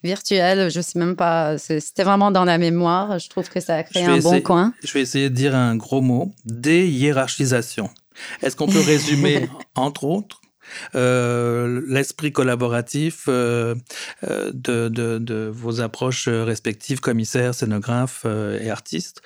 virtuel. 0.02 0.70
Je 0.70 0.80
sais 0.80 0.98
même 0.98 1.16
pas. 1.16 1.56
C'était 1.58 2.04
vraiment 2.04 2.30
dans 2.30 2.44
la 2.44 2.58
mémoire. 2.58 3.18
Je 3.18 3.28
trouve 3.28 3.48
que 3.48 3.60
ça 3.60 3.76
a 3.76 3.82
créé 3.84 4.04
un 4.04 4.18
bon 4.18 4.40
coin. 4.40 4.72
Je 4.84 4.92
vais 4.92 5.00
essayer 5.00 5.30
de 5.30 5.34
dire 5.34 5.54
un 5.54 5.76
gros 5.76 6.00
mot 6.00 6.32
déhiérarchisation. 6.44 7.90
Est-ce 8.42 8.56
qu'on 8.56 8.68
peut 8.68 8.80
résumer, 8.80 9.48
entre 9.74 10.04
autres, 10.04 10.40
euh, 10.94 11.82
l'esprit 11.86 12.32
collaboratif 12.32 13.24
euh, 13.28 13.74
euh, 14.28 14.50
de, 14.52 14.88
de, 14.88 15.50
vos 15.52 15.80
approches 15.80 16.28
respectives, 16.28 17.00
commissaires, 17.00 17.54
scénographes 17.54 18.26
et 18.60 18.70
artistes, 18.70 19.22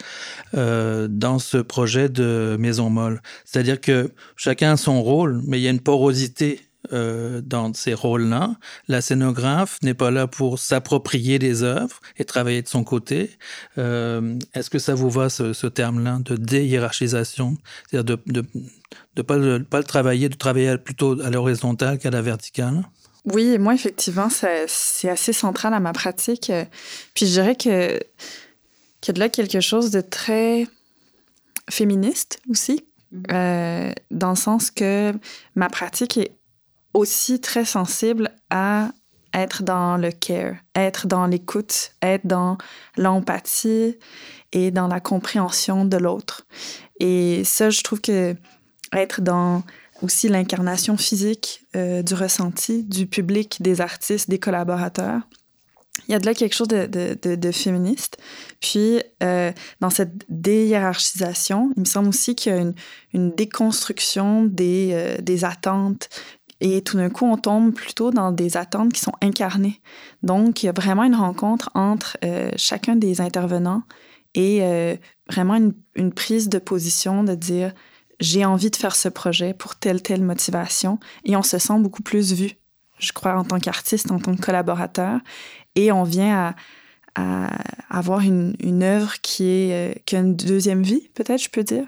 dans 0.52 1.38
ce 1.38 1.59
projet 1.59 2.09
de 2.09 2.57
Maison 2.59 2.90
Molle? 2.90 3.20
C'est-à-dire 3.44 3.81
que 3.81 4.12
chacun 4.37 4.72
a 4.72 4.76
son 4.76 5.02
rôle, 5.02 5.42
mais 5.46 5.59
il 5.59 5.62
y 5.62 5.66
a 5.66 5.70
une 5.70 5.81
porosité 5.81 6.61
euh, 6.92 7.40
dans 7.40 7.73
ces 7.75 7.95
rôles-là. 7.95 8.57
La 8.88 9.01
scénographe 9.01 9.79
n'est 9.83 9.95
pas 9.95 10.11
là 10.11 10.27
pour 10.27 10.59
s'approprier 10.59 11.38
des 11.38 11.62
œuvres 11.62 12.01
et 12.16 12.25
travailler 12.25 12.61
de 12.61 12.68
son 12.68 12.83
côté. 12.83 13.31
Euh, 13.79 14.37
est-ce 14.55 14.68
que 14.68 14.81
ça 14.81 14.95
vous 14.95 15.09
va, 15.09 15.29
ce, 15.29 15.66
terme-là, 15.68 16.18
de 16.21 16.35
déhiérarchisation? 16.37 17.57
C'est-à-dire 17.88 18.16
de 18.16 18.33
ne 18.33 18.42
de, 19.14 19.23
pas, 19.23 19.37
le, 19.37 19.62
pas 19.62 19.79
le 19.79 19.85
travailler, 19.85 20.29
de 20.29 20.35
travailler 20.35 20.77
plutôt 20.77 21.21
à 21.21 21.31
l'horizontale 21.31 21.99
qu'à 21.99 22.11
la 22.11 22.21
verticale? 22.21 22.83
Oui, 23.25 23.59
moi, 23.59 23.75
effectivement, 23.75 24.29
c'est 24.66 25.09
assez 25.09 25.33
central 25.33 25.75
à 25.75 25.81
ma 25.81 25.92
pratique. 25.92 26.51
Puis 27.14 27.27
je 27.27 27.31
dirais 27.31 27.55
que 27.55 28.01
qu'il 29.01 29.09
y 29.09 29.11
a 29.11 29.14
de 29.14 29.21
là 29.21 29.29
quelque 29.29 29.61
chose 29.61 29.90
de 29.90 30.01
très 30.01 30.66
féministe 31.68 32.40
aussi, 32.49 32.85
mm-hmm. 33.12 33.33
euh, 33.33 33.92
dans 34.11 34.31
le 34.31 34.37
sens 34.37 34.71
que 34.71 35.12
ma 35.55 35.68
pratique 35.68 36.16
est 36.16 36.33
aussi 36.94 37.40
très 37.40 37.64
sensible 37.64 38.31
à 38.50 38.90
être 39.35 39.62
dans 39.62 39.96
le 39.96 40.11
care, 40.11 40.57
être 40.74 41.07
dans 41.07 41.26
l'écoute, 41.26 41.92
être 42.02 42.26
dans 42.26 42.59
l'empathie 42.96 43.98
et 44.52 44.70
dans 44.70 44.88
la 44.88 45.00
compréhension 45.00 45.85
de 45.85 45.96
l'autre. 45.96 46.46
Et 47.00 47.42
ça, 47.44 47.70
je 47.70 47.83
trouve 47.83 48.00
que 48.00 48.37
être 48.92 49.22
dans 49.22 49.62
aussi 50.02 50.28
l'incarnation 50.28 50.96
physique 50.96 51.66
euh, 51.76 52.02
du 52.02 52.14
ressenti 52.14 52.83
du 52.83 53.07
public, 53.07 53.62
des 53.62 53.81
artistes, 53.81 54.28
des 54.28 54.38
collaborateurs, 54.38 55.22
il 56.09 56.12
y 56.12 56.14
a 56.14 56.18
de 56.18 56.26
là 56.26 56.35
quelque 56.35 56.55
chose 56.55 56.68
de, 56.68 57.52
féministe. 57.52 58.16
Puis, 58.61 59.00
euh, 59.22 59.52
dans 59.81 59.90
cette 59.90 60.12
déhiérarchisation, 60.28 61.70
il 61.76 61.81
me 61.81 61.85
semble 61.85 62.09
aussi 62.09 62.35
qu'il 62.35 62.52
y 62.52 62.55
a 62.57 62.72
une, 63.12 63.31
déconstruction 63.35 64.44
des, 64.44 64.90
euh, 64.92 65.18
des 65.20 65.44
attentes 65.44 66.09
et 66.64 66.81
tout 66.81 66.96
d'un 66.96 67.11
coup, 67.11 67.27
on 67.27 67.37
tombe 67.37 67.75
plutôt 67.75 68.12
dans 68.12 68.31
des 68.31 68.57
attentes 68.57 68.92
qui 68.92 69.01
sont 69.01 69.14
incarnées. 69.20 69.81
Donc, 70.22 70.62
il 70.62 70.66
y 70.66 70.68
a 70.68 70.72
vraiment 70.72 71.03
une 71.03 71.16
rencontre 71.16 71.70
entre 71.75 72.16
euh, 72.25 72.53
chacun 72.57 72.94
des 72.94 73.20
intervenants 73.20 73.83
et 74.35 74.61
euh, 74.62 74.94
vraiment 75.29 75.57
une, 75.96 76.12
prise 76.12 76.48
de 76.48 76.59
position 76.59 77.25
de 77.25 77.35
dire 77.35 77.72
j'ai 78.20 78.44
envie 78.44 78.70
de 78.70 78.77
faire 78.77 78.94
ce 78.94 79.09
projet 79.09 79.55
pour 79.55 79.75
telle, 79.75 80.03
telle 80.03 80.22
motivation. 80.22 81.01
Et 81.25 81.35
on 81.35 81.42
se 81.42 81.59
sent 81.59 81.81
beaucoup 81.81 82.05
plus 82.05 82.33
vu, 82.33 82.53
je 83.01 83.12
crois, 83.12 83.37
en 83.37 83.42
tant 83.42 83.59
qu'artiste, 83.59 84.12
en 84.12 84.20
tant 84.20 84.37
que 84.37 84.40
collaborateur. 84.40 85.18
Et 85.75 85.90
on 85.90 86.05
vient 86.05 86.55
à, 87.16 87.48
avoir 87.90 88.20
une, 88.20 88.83
œuvre 88.85 89.14
euh, 89.40 89.92
qui 90.05 90.14
a 90.14 90.18
une 90.20 90.37
deuxième 90.37 90.85
vie, 90.85 91.09
peut-être, 91.14 91.42
je 91.42 91.51
peux 91.51 91.64
dire. 91.64 91.87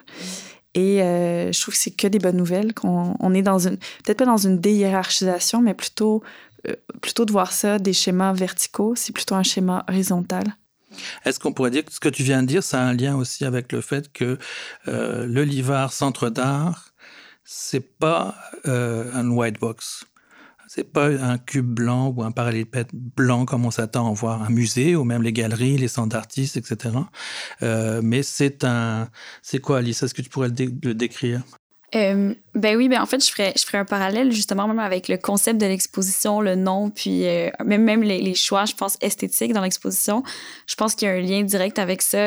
Et 0.74 1.02
euh, 1.02 1.52
je 1.52 1.60
trouve 1.60 1.74
que 1.74 1.80
c'est 1.80 1.92
que 1.92 2.06
des 2.06 2.18
bonnes 2.18 2.36
nouvelles, 2.36 2.74
qu'on 2.74 3.16
on 3.18 3.34
est 3.34 3.42
dans 3.42 3.58
une, 3.58 3.76
peut-être 3.76 4.18
pas 4.18 4.26
dans 4.26 4.36
une 4.36 4.60
déhiérarchisation, 4.60 5.62
mais 5.62 5.74
plutôt, 5.74 6.22
euh, 6.68 6.74
plutôt 7.00 7.24
de 7.24 7.32
voir 7.32 7.52
ça, 7.52 7.78
des 7.78 7.92
schémas 7.92 8.32
verticaux, 8.32 8.94
c'est 8.96 9.12
plutôt 9.12 9.36
un 9.36 9.44
schéma 9.44 9.84
horizontal. 9.88 10.56
Est-ce 11.24 11.40
qu'on 11.40 11.52
pourrait 11.52 11.70
dire 11.70 11.84
que 11.84 11.92
ce 11.92 12.00
que 12.00 12.08
tu 12.08 12.22
viens 12.22 12.42
de 12.42 12.48
dire, 12.48 12.62
ça 12.62 12.80
a 12.80 12.84
un 12.84 12.92
lien 12.94 13.16
aussi 13.16 13.44
avec 13.44 13.72
le 13.72 13.80
fait 13.80 14.12
que 14.12 14.38
euh, 14.88 15.26
le 15.26 15.44
Livard 15.44 15.92
Centre 15.92 16.28
d'art, 16.30 16.92
c'est 17.44 17.98
pas 17.98 18.34
un 18.64 19.28
white 19.30 19.60
box? 19.60 20.06
C'est 20.68 20.92
pas 20.92 21.06
un 21.06 21.38
cube 21.38 21.66
blanc 21.66 22.12
ou 22.14 22.22
un 22.22 22.30
parallélépètre 22.30 22.90
blanc 22.92 23.44
comme 23.44 23.64
on 23.64 23.70
s'attend 23.70 24.10
à 24.10 24.14
voir 24.14 24.42
un 24.42 24.50
musée 24.50 24.96
ou 24.96 25.04
même 25.04 25.22
les 25.22 25.32
galeries, 25.32 25.76
les 25.76 25.88
centres 25.88 26.10
d'artistes, 26.10 26.56
etc. 26.56 26.96
Euh, 27.62 28.00
mais 28.02 28.22
c'est 28.22 28.64
un, 28.64 29.08
c'est 29.42 29.60
quoi, 29.60 29.78
Alice? 29.78 30.02
Est-ce 30.02 30.14
que 30.14 30.22
tu 30.22 30.30
pourrais 30.30 30.48
le, 30.48 30.94
décrire? 30.94 31.42
Euh, 31.94 32.34
ben 32.54 32.76
oui, 32.76 32.88
ben 32.88 33.00
en 33.00 33.06
fait, 33.06 33.24
je 33.24 33.30
ferais, 33.30 33.52
je 33.56 33.64
ferais 33.64 33.78
un 33.78 33.84
parallèle 33.84 34.32
justement 34.32 34.66
même 34.66 34.80
avec 34.80 35.06
le 35.06 35.16
concept 35.16 35.60
de 35.60 35.66
l'exposition, 35.66 36.40
le 36.40 36.56
nom, 36.56 36.90
puis 36.90 37.24
euh, 37.24 37.50
même, 37.64 37.84
même 37.84 38.02
les, 38.02 38.34
choix, 38.34 38.64
je 38.64 38.74
pense, 38.74 38.96
esthétiques 39.00 39.52
dans 39.52 39.62
l'exposition. 39.62 40.24
Je 40.66 40.74
pense 40.74 40.94
qu'il 40.94 41.06
y 41.06 41.10
a 41.10 41.14
un 41.14 41.20
lien 41.20 41.42
direct 41.42 41.78
avec 41.78 42.02
ça. 42.02 42.18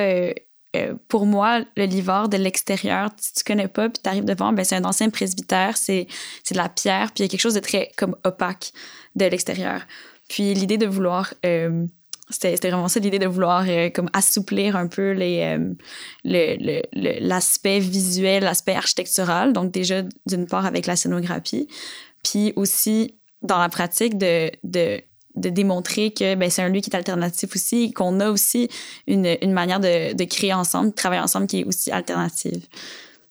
Pour 1.07 1.25
moi, 1.25 1.61
le 1.75 1.85
livre 1.85 2.27
de 2.27 2.37
l'extérieur, 2.37 3.09
si 3.17 3.33
tu 3.33 3.43
connais 3.43 3.67
pas, 3.67 3.89
puis 3.89 4.01
tu 4.03 4.09
arrives 4.09 4.25
devant, 4.25 4.53
ben, 4.53 4.63
c'est 4.63 4.75
un 4.75 4.83
ancien 4.83 5.09
presbytère, 5.09 5.77
c'est, 5.77 6.07
de 6.51 6.57
la 6.57 6.69
pierre, 6.69 7.11
puis 7.11 7.23
il 7.23 7.25
y 7.25 7.25
a 7.25 7.29
quelque 7.29 7.41
chose 7.41 7.55
de 7.55 7.59
très 7.59 7.91
comme 7.97 8.15
opaque 8.23 8.71
de 9.15 9.25
l'extérieur. 9.25 9.81
Puis 10.29 10.53
l'idée 10.53 10.77
de 10.77 10.85
vouloir, 10.85 11.33
euh, 11.45 11.85
c'était, 12.29 12.55
vraiment 12.69 12.87
ça, 12.89 12.99
l'idée 12.99 13.19
de 13.19 13.27
vouloir 13.27 13.65
euh, 13.67 13.89
comme 13.89 14.09
assouplir 14.13 14.75
un 14.75 14.87
peu 14.87 15.11
les, 15.11 15.57
le, 16.23 16.81
le, 16.93 17.27
l'aspect 17.27 17.79
visuel, 17.79 18.43
l'aspect 18.43 18.75
architectural, 18.75 19.53
donc 19.53 19.71
déjà 19.71 20.03
d'une 20.25 20.47
part 20.47 20.65
avec 20.65 20.85
la 20.85 20.95
scénographie, 20.95 21.67
puis 22.23 22.53
aussi 22.55 23.15
dans 23.41 23.59
la 23.59 23.69
pratique 23.69 24.17
de 24.17 24.51
de 25.37 25.49
démontrer 25.49 26.11
que 26.11 26.35
ben, 26.35 26.49
c'est 26.49 26.61
un 26.61 26.69
lieu 26.69 26.81
qui 26.81 26.89
est 26.89 26.95
alternatif 26.95 27.55
aussi, 27.55 27.93
qu'on 27.93 28.19
a 28.19 28.29
aussi 28.29 28.69
une, 29.07 29.37
une 29.41 29.53
manière 29.53 29.79
de, 29.79 30.13
de, 30.13 30.23
créer 30.25 30.53
ensemble, 30.53 30.89
de 30.89 30.95
travailler 30.95 31.21
ensemble 31.21 31.47
qui 31.47 31.61
est 31.61 31.63
aussi 31.63 31.91
alternative. 31.91 32.61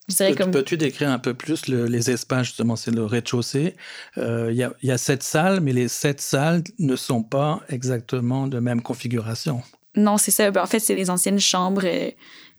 Peux-tu 0.08 0.76
décrire 0.76 1.10
un 1.10 1.18
peu 1.18 1.34
plus 1.34 1.66
les 1.66 2.10
espaces, 2.10 2.46
justement, 2.46 2.76
c'est 2.76 2.92
le 2.92 3.04
rez-de-chaussée. 3.04 3.74
Euh, 4.18 4.52
il 4.52 4.56
y, 4.56 4.86
y, 4.86 4.90
a 4.92 4.98
sept 4.98 5.24
salles, 5.24 5.60
mais 5.60 5.72
les 5.72 5.88
sept 5.88 6.20
salles 6.20 6.62
ne 6.78 6.94
sont 6.94 7.24
pas 7.24 7.60
exactement 7.68 8.46
de 8.46 8.60
même 8.60 8.82
configuration. 8.82 9.62
Non, 9.96 10.16
c'est 10.16 10.30
ça. 10.30 10.50
Ben, 10.52 10.62
en 10.62 10.66
fait, 10.66 10.78
c'est 10.78 10.94
les 10.94 11.10
anciennes 11.10 11.40
chambres 11.40 11.82
euh, 11.84 12.10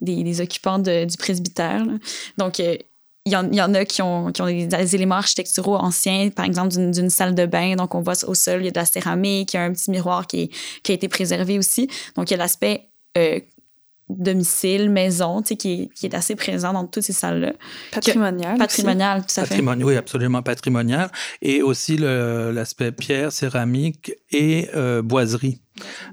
des, 0.01 0.23
des, 0.23 0.41
occupants 0.41 0.79
de, 0.79 1.05
du 1.05 1.15
presbytère. 1.15 1.85
Donc, 2.37 2.59
euh, 2.59 2.75
il 3.27 3.55
y, 3.55 3.61
en, 3.61 3.73
a 3.73 3.85
qui 3.85 4.01
ont, 4.01 4.31
qui 4.31 4.41
ont 4.41 4.45
des, 4.45 4.95
éléments 4.95 5.15
architecturaux 5.15 5.75
anciens, 5.75 6.29
par 6.29 6.45
exemple 6.45 6.75
d'une 6.91 7.09
salle 7.09 7.35
de 7.35 7.45
bain. 7.45 7.75
Donc, 7.75 7.93
on 7.93 8.01
voit 8.01 8.23
au 8.25 8.33
sol, 8.33 8.61
il 8.61 8.65
y 8.65 8.67
a 8.69 8.71
de 8.71 8.79
la 8.79 8.85
céramique, 8.85 9.53
il 9.53 9.57
y 9.57 9.59
a 9.59 9.63
un 9.63 9.73
petit 9.73 9.91
miroir 9.91 10.27
qui, 10.27 10.49
qui 10.83 10.91
a 10.91 10.95
été 10.95 11.07
préservé 11.07 11.59
aussi. 11.59 11.89
Donc, 12.15 12.29
il 12.29 12.31
y 12.31 12.35
a 12.35 12.37
l'aspect 12.37 12.89
euh, 13.17 13.39
domicile, 14.09 14.89
maison, 14.89 15.41
tu 15.41 15.49
sais, 15.49 15.55
qui, 15.57 15.89
qui, 15.93 16.05
est 16.05 16.15
assez 16.15 16.35
présent 16.35 16.71
dans 16.71 16.87
toutes 16.87 17.03
ces 17.03 17.13
salles-là. 17.13 17.53
Patrimonial. 17.91 18.57
Patrimonial, 18.57 19.25
tout 19.25 19.41
à 19.41 19.45
fait. 19.45 19.61
Oui, 19.61 19.95
absolument 19.97 20.41
patrimonial. 20.41 21.11
Et 21.41 21.61
aussi 21.61 21.97
l'aspect 21.97 22.91
pierre, 22.91 23.31
céramique 23.31 24.13
et 24.31 24.69
euh, 24.75 25.01
boiserie. 25.01 25.59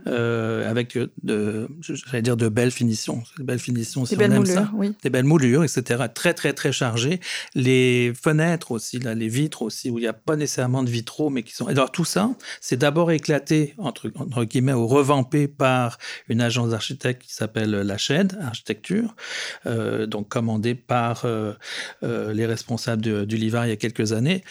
Euh, 0.07 0.69
avec 0.69 0.99
de, 1.23 1.69
j'allais 1.81 2.23
dire 2.23 2.37
de 2.37 2.49
belles 2.49 2.71
finitions, 2.71 3.23
de 3.39 3.45
belles 3.45 3.59
finitions, 3.59 4.05
des 4.05 4.17
belles 4.17 4.33
moulures, 4.33 4.71
oui. 4.75 4.95
des 5.03 5.11
belles 5.11 5.25
moulures, 5.25 5.65
etc. 5.65 6.05
Très 6.13 6.35
très 6.35 6.53
très 6.53 6.73
chargées. 6.73 7.21
Les 7.55 8.13
fenêtres 8.21 8.73
aussi, 8.73 8.99
là, 8.99 9.15
les 9.15 9.29
vitres 9.29 9.63
aussi, 9.63 9.91
où 9.91 9.99
il 9.99 10.03
n'y 10.03 10.09
a 10.09 10.13
pas 10.13 10.37
nécessairement 10.37 10.83
de 10.83 10.91
vitraux, 10.91 11.31
mais 11.31 11.43
qui 11.43 11.55
sont. 11.55 11.67
Alors 11.67 11.91
tout 11.91 12.05
ça, 12.05 12.31
c'est 12.61 12.77
d'abord 12.77 13.11
éclaté 13.13 13.75
entre, 13.79 14.11
entre 14.17 14.45
guillemets 14.45 14.73
ou 14.73 14.87
revampé 14.87 15.49
par 15.49 15.99
une 16.29 16.41
agence 16.41 16.71
d'architectes 16.71 17.23
qui 17.23 17.35
s'appelle 17.35 17.71
la 17.71 17.99
Shed 17.99 18.39
Architecture, 18.43 19.17
euh, 19.67 20.07
donc 20.07 20.29
commandée 20.29 20.75
par 20.75 21.25
euh, 21.25 21.55
les 22.03 22.47
responsables 22.47 23.27
du 23.27 23.37
Livar 23.37 23.67
il 23.67 23.71
y 23.71 23.73
a 23.73 23.77
quelques 23.77 24.13
années, 24.13 24.43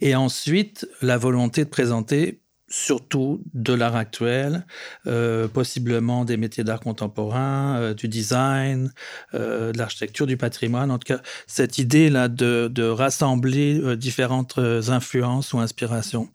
et 0.00 0.14
ensuite 0.14 0.88
la 1.00 1.18
volonté 1.18 1.64
de 1.64 1.70
présenter 1.70 2.41
surtout 2.72 3.42
de 3.52 3.74
l'art 3.74 3.96
actuel, 3.96 4.64
euh, 5.06 5.46
possiblement 5.46 6.24
des 6.24 6.38
métiers 6.38 6.64
d'art 6.64 6.80
contemporain, 6.80 7.76
euh, 7.76 7.94
du 7.94 8.08
design, 8.08 8.90
euh, 9.34 9.72
de 9.72 9.78
l'architecture, 9.78 10.26
du 10.26 10.38
patrimoine. 10.38 10.90
En 10.90 10.98
tout 10.98 11.14
cas, 11.14 11.20
cette 11.46 11.76
idée-là 11.76 12.28
de, 12.28 12.70
de, 12.72 12.84
rassembler 12.84 13.96
différentes 13.96 14.58
influences 14.88 15.52
ou 15.52 15.58
inspirations. 15.58 16.28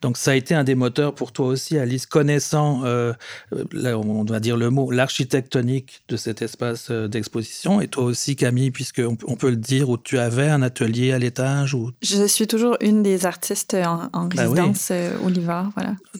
Donc, 0.00 0.16
ça 0.16 0.30
a 0.30 0.34
été 0.34 0.54
un 0.54 0.64
des 0.64 0.74
moteurs 0.74 1.14
pour 1.14 1.32
toi 1.32 1.46
aussi, 1.46 1.78
Alice, 1.78 2.06
connaissant, 2.06 2.82
là, 2.82 3.98
on 3.98 4.24
va 4.24 4.40
dire 4.40 4.56
le 4.56 4.70
mot, 4.70 4.90
l'architectonique 4.90 6.02
de 6.08 6.16
cet 6.16 6.42
espace 6.42 6.90
d'exposition. 6.90 7.80
Et 7.80 7.88
toi 7.88 8.04
aussi, 8.04 8.36
Camille, 8.36 8.70
puisqu'on 8.70 9.16
on 9.26 9.36
peut 9.36 9.50
le 9.50 9.56
dire, 9.56 9.90
où 9.90 9.98
tu 9.98 10.18
avais 10.18 10.48
un 10.48 10.62
atelier 10.62 11.12
à 11.12 11.18
l'étage. 11.18 11.76
Je 12.02 12.26
suis 12.26 12.46
toujours 12.46 12.76
une 12.80 13.02
des 13.02 13.26
artistes 13.26 13.74
en, 13.74 14.08
bah 14.12 14.42
résidence 14.42 14.92
au 15.24 15.28
Livar. 15.28 15.70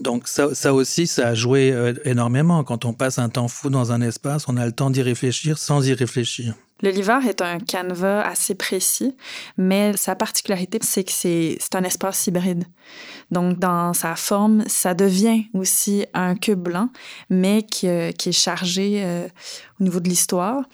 Donc 0.01 0.29
ça, 0.29 0.55
ça, 0.55 0.75
aussi, 0.75 1.07
ça 1.07 1.29
a 1.29 1.35
joué 1.35 1.73
euh, 1.73 1.95
énormément. 2.05 2.65
Quand 2.65 2.85
on 2.85 2.93
passe 2.93 3.19
un 3.19 3.29
temps 3.29 3.49
fou 3.49 3.71
dans 3.71 3.93
un 3.93 4.01
espace, 4.01 4.49
on 4.49 4.57
a 4.57 4.67
le 4.67 4.73
temps 4.73 4.91
d'y 4.91 5.03
réfléchir 5.03 5.59
sans 5.59 5.87
y 5.87 5.95
réfléchir. 5.95 6.55
Le 6.83 6.91
Livar 6.91 7.25
est 7.29 7.41
un 7.41 7.61
canevas 7.61 8.23
assez 8.23 8.57
précis, 8.57 9.17
mais 9.57 9.97
sa 9.97 10.17
particularité, 10.17 10.81
c'est 10.83 11.05
que 11.05 11.13
c'est 11.13 11.59
un 11.75 11.85
espace 11.85 12.27
hybride. 12.27 12.65
Donc, 13.31 13.61
dans 13.61 13.95
sa 13.95 14.17
forme, 14.17 14.65
ça 14.67 14.93
devient 14.93 15.45
aussi 15.55 16.07
un 16.13 16.35
cube 16.35 16.59
blanc, 16.59 16.91
mais 17.31 17.63
qui, 17.63 17.87
euh, 17.87 18.11
qui 18.11 18.31
est 18.31 18.33
chargé 18.33 19.03
euh, 19.05 19.29
au 19.81 19.85
niveau 19.85 20.01
de 20.01 20.09
l'histoire. 20.09 20.65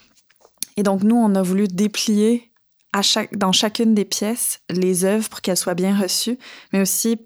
Et 0.78 0.82
donc, 0.82 1.02
nous, 1.02 1.16
on 1.16 1.34
a 1.34 1.42
voulu 1.42 1.68
déplier 1.68 2.50
à 2.94 3.02
chaque, 3.02 3.36
dans 3.36 3.52
chacune 3.52 3.94
des 3.94 4.06
pièces 4.06 4.60
les 4.70 5.04
œuvres 5.04 5.28
pour 5.28 5.42
qu'elles 5.42 5.58
soient 5.58 5.74
bien 5.74 5.98
reçues, 5.98 6.38
mais 6.72 6.80
aussi 6.80 7.18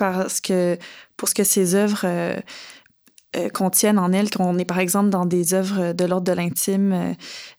parce 0.00 0.40
que 0.40 0.78
pour 1.18 1.28
ce 1.28 1.34
que 1.34 1.44
ces 1.44 1.74
œuvres 1.74 2.04
euh, 2.04 2.36
euh, 3.36 3.50
contiennent 3.50 3.98
en 3.98 4.14
elles, 4.14 4.30
qu'on 4.30 4.56
est 4.56 4.64
par 4.64 4.78
exemple 4.78 5.10
dans 5.10 5.26
des 5.26 5.52
œuvres 5.52 5.92
de 5.92 6.04
l'ordre 6.06 6.24
de 6.26 6.32
l'intime, 6.32 7.14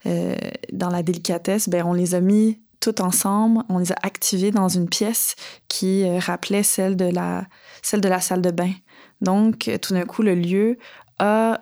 euh, 0.06 0.34
dans 0.72 0.90
la 0.90 1.04
délicatesse, 1.04 1.68
ben 1.68 1.84
on 1.86 1.92
les 1.92 2.16
a 2.16 2.20
mis 2.20 2.60
toutes 2.80 3.00
ensemble, 3.00 3.62
on 3.68 3.78
les 3.78 3.92
a 3.92 3.96
activés 4.02 4.50
dans 4.50 4.66
une 4.66 4.88
pièce 4.88 5.36
qui 5.68 6.04
rappelait 6.18 6.64
celle 6.64 6.96
de 6.96 7.04
la 7.04 7.46
celle 7.80 8.00
de 8.00 8.08
la 8.08 8.20
salle 8.20 8.42
de 8.42 8.50
bain. 8.50 8.72
Donc 9.20 9.70
tout 9.80 9.94
d'un 9.94 10.04
coup 10.04 10.22
le 10.22 10.34
lieu 10.34 10.78
a, 11.20 11.60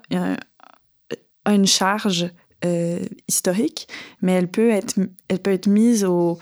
a 1.45 1.53
une 1.53 1.67
charge 1.67 2.33
historique, 3.29 3.87
mais 4.23 4.33
elle 4.33 4.49
peut 4.49 4.71
être 4.71 4.95
elle 5.29 5.41
peut 5.41 5.53
être 5.53 5.67
mise 5.67 6.07
au 6.07 6.39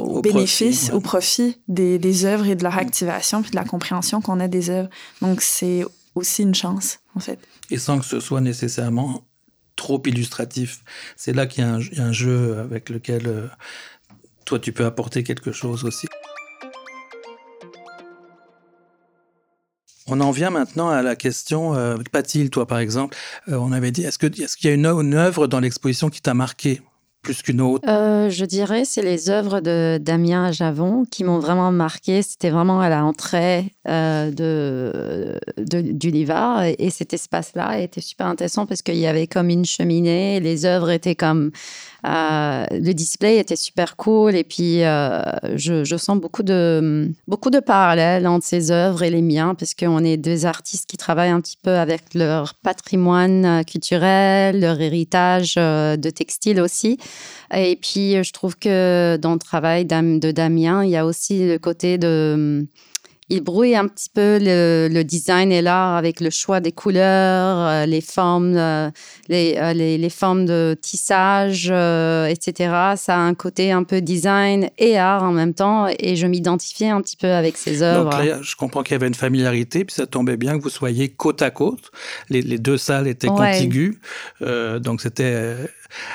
au, 0.00 0.22
bénéfice, 0.22 0.90
au 0.92 1.00
profit 1.00 1.58
des, 1.68 1.98
des, 1.98 2.24
œuvres 2.24 2.46
et 2.46 2.56
de 2.56 2.62
leur 2.62 2.76
activation, 2.76 3.42
puis 3.42 3.50
de 3.50 3.56
la 3.56 3.64
compréhension 3.64 4.20
qu'on 4.20 4.40
a 4.40 4.48
des 4.48 4.70
œuvres. 4.70 4.90
Donc, 5.22 5.42
c'est 5.42 5.84
aussi 6.14 6.42
une 6.42 6.54
chance, 6.54 6.98
en 7.14 7.20
fait. 7.20 7.38
Et 7.70 7.78
sans 7.78 7.98
que 7.98 8.04
ce 8.04 8.20
soit 8.20 8.40
nécessairement 8.40 9.24
trop 9.76 10.02
illustratif. 10.04 10.82
C'est 11.16 11.32
là 11.32 11.46
qu'il 11.46 11.64
y, 11.64 11.66
y, 11.96 12.00
a 12.00 12.04
un 12.04 12.12
jeu 12.12 12.58
avec 12.58 12.90
lequel 12.90 13.26
euh, 13.26 13.46
toi, 14.44 14.58
tu 14.58 14.72
peux 14.72 14.84
apporter 14.84 15.22
quelque 15.22 15.52
chose 15.52 15.84
aussi. 15.84 16.06
On 20.06 20.20
en 20.20 20.32
vient 20.32 20.50
maintenant 20.50 20.90
à 20.90 21.02
la 21.02 21.14
question, 21.14 21.74
euh, 21.76 21.96
Patil, 22.10 22.50
toi 22.50 22.66
par 22.66 22.78
exemple, 22.78 23.16
euh, 23.48 23.54
on 23.54 23.70
avait 23.70 23.92
dit, 23.92 24.02
est-ce 24.02 24.18
qu'il 24.18 24.42
est 24.42 24.64
y 24.64 24.68
a 24.68 24.72
une, 24.72 24.86
une 24.86 25.14
œuvre 25.14 25.46
dans 25.46 25.60
l'exposition 25.60 26.10
qui 26.10 26.20
t'a 26.20 26.34
marqué? 26.34 26.82
Plus 27.22 27.42
qu'une 27.42 27.60
autre? 27.60 27.88
Euh, 27.88 28.30
Je 28.30 28.44
dirais 28.44 28.84
c'est 28.84 29.02
les 29.02 29.30
œuvres 29.30 29.60
de 29.60 29.98
Damien 30.00 30.52
Javon 30.52 31.04
qui 31.10 31.24
m'ont 31.24 31.38
vraiment 31.38 31.70
marqué. 31.72 32.22
C'était 32.22 32.50
vraiment 32.50 32.80
à 32.80 32.88
l'entrée 32.88 33.72
euh, 33.88 34.30
de, 34.30 35.40
du 35.56 36.10
Livar 36.10 36.64
et 36.64 36.90
cet 36.90 37.14
espace-là 37.14 37.80
était 37.80 38.00
super 38.00 38.26
intéressant 38.26 38.66
parce 38.66 38.82
qu'il 38.82 38.96
y 38.96 39.06
avait 39.06 39.26
comme 39.26 39.48
une 39.48 39.64
cheminée, 39.64 40.40
les 40.40 40.64
œuvres 40.64 40.90
étaient 40.90 41.14
comme 41.14 41.50
euh, 42.06 42.64
le 42.70 42.92
display 42.92 43.38
était 43.38 43.56
super 43.56 43.96
cool 43.96 44.34
et 44.34 44.44
puis 44.44 44.82
euh, 44.84 45.22
je, 45.54 45.96
sens 45.96 46.18
beaucoup 46.18 46.42
de, 46.42 47.10
beaucoup 47.28 47.50
de 47.50 47.60
parallèles 47.60 48.26
entre 48.26 48.46
ces 48.46 48.70
œuvres 48.70 49.02
et 49.02 49.10
les 49.10 49.22
miens 49.22 49.54
parce 49.54 49.74
qu'on 49.74 50.02
est 50.04 50.16
deux 50.16 50.46
artistes 50.46 50.88
qui 50.88 50.96
travaillent 50.96 51.30
un 51.30 51.40
petit 51.40 51.58
peu 51.62 51.76
avec 51.76 52.14
leur 52.14 52.54
patrimoine 52.54 53.64
culturel, 53.64 54.60
leur 54.60 54.80
héritage 54.80 55.56
de 55.56 56.10
textile 56.10 56.60
aussi. 56.60 56.98
Et 57.54 57.76
puis 57.76 58.22
je 58.22 58.32
trouve 58.32 58.56
que 58.56 59.16
dans 59.16 59.32
le 59.32 59.38
travail 59.38 59.84
de 59.84 60.30
Damien, 60.30 60.84
il 60.84 60.90
y 60.90 60.96
a 60.96 61.04
aussi 61.04 61.46
le 61.46 61.58
côté 61.58 61.98
de 61.98 62.66
il 63.30 63.42
brouille 63.42 63.76
un 63.76 63.86
petit 63.86 64.10
peu 64.12 64.38
le, 64.40 65.02
design 65.04 65.52
et 65.52 65.62
l'art 65.62 65.96
avec 65.96 66.20
le 66.20 66.30
choix 66.30 66.60
des 66.60 66.72
couleurs, 66.72 67.58
euh, 67.58 67.86
les 67.86 68.00
formes, 68.00 68.56
euh, 68.56 68.90
euh, 69.30 69.72
les, 69.72 69.98
les, 69.98 70.10
formes 70.10 70.44
de 70.44 70.76
tissage, 70.80 71.66
etc. 71.66 72.94
Ça 72.96 73.16
a 73.16 73.18
un 73.18 73.34
côté 73.34 73.70
un 73.70 73.84
peu 73.84 74.00
design 74.00 74.68
et 74.78 74.98
art 74.98 75.22
en 75.22 75.32
même 75.32 75.54
temps, 75.54 75.86
et 75.98 76.16
je 76.16 76.26
m'identifiais 76.26 76.88
un 76.88 77.00
petit 77.00 77.16
peu 77.16 77.28
avec 77.28 77.56
ces 77.56 77.82
œuvres. 77.82 78.10
Donc 78.10 78.42
je 78.42 78.56
comprends 78.56 78.82
qu'il 78.82 78.92
y 78.92 78.96
avait 78.96 79.08
une 79.08 79.14
familiarité, 79.14 79.84
puis 79.84 79.94
ça 79.94 80.06
tombait 80.06 80.36
bien 80.36 80.58
que 80.58 80.62
vous 80.62 80.68
soyez 80.68 81.08
côte 81.08 81.40
à 81.42 81.50
côte. 81.50 81.92
Les, 82.28 82.42
les 82.42 82.58
deux 82.58 82.78
salles 82.78 83.06
étaient 83.06 83.28
contiguës, 83.28 83.96
donc 84.80 85.00
c'était 85.00 85.56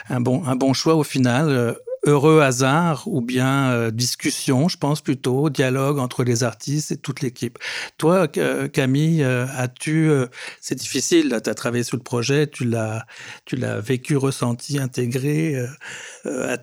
un 0.10 0.20
bon, 0.20 0.44
un 0.46 0.56
bon 0.56 0.74
choix 0.74 0.96
au 0.96 1.04
final 1.04 1.78
heureux 2.06 2.42
hasard 2.42 3.04
ou 3.08 3.22
bien 3.22 3.72
euh, 3.72 3.92
discussion, 3.92 4.68
je 4.68 4.78
pense 4.78 5.02
plutôt, 5.02 5.50
dialogue 5.50 6.00
entre 6.00 6.24
les 6.24 6.44
artistes 6.44 6.92
et 6.92 6.98
toute 6.98 7.22
l'équipe. 7.22 7.58
Toi, 7.98 8.28
Camille, 8.28 9.24
euh, 9.24 9.46
as-tu, 9.58 10.10
euh, 10.10 10.28
c'est 10.62 10.76
difficile, 10.76 11.40
tu 11.44 11.50
as 11.50 11.54
travaillé 11.56 11.84
sur 11.84 11.98
le 11.98 12.04
projet, 12.04 12.48
tu 12.48 12.66
l'as, 12.66 13.06
tu 13.46 13.56
l'as 13.56 13.80
vécu, 13.80 14.16
ressenti, 14.16 14.80
intégré. 14.80 15.56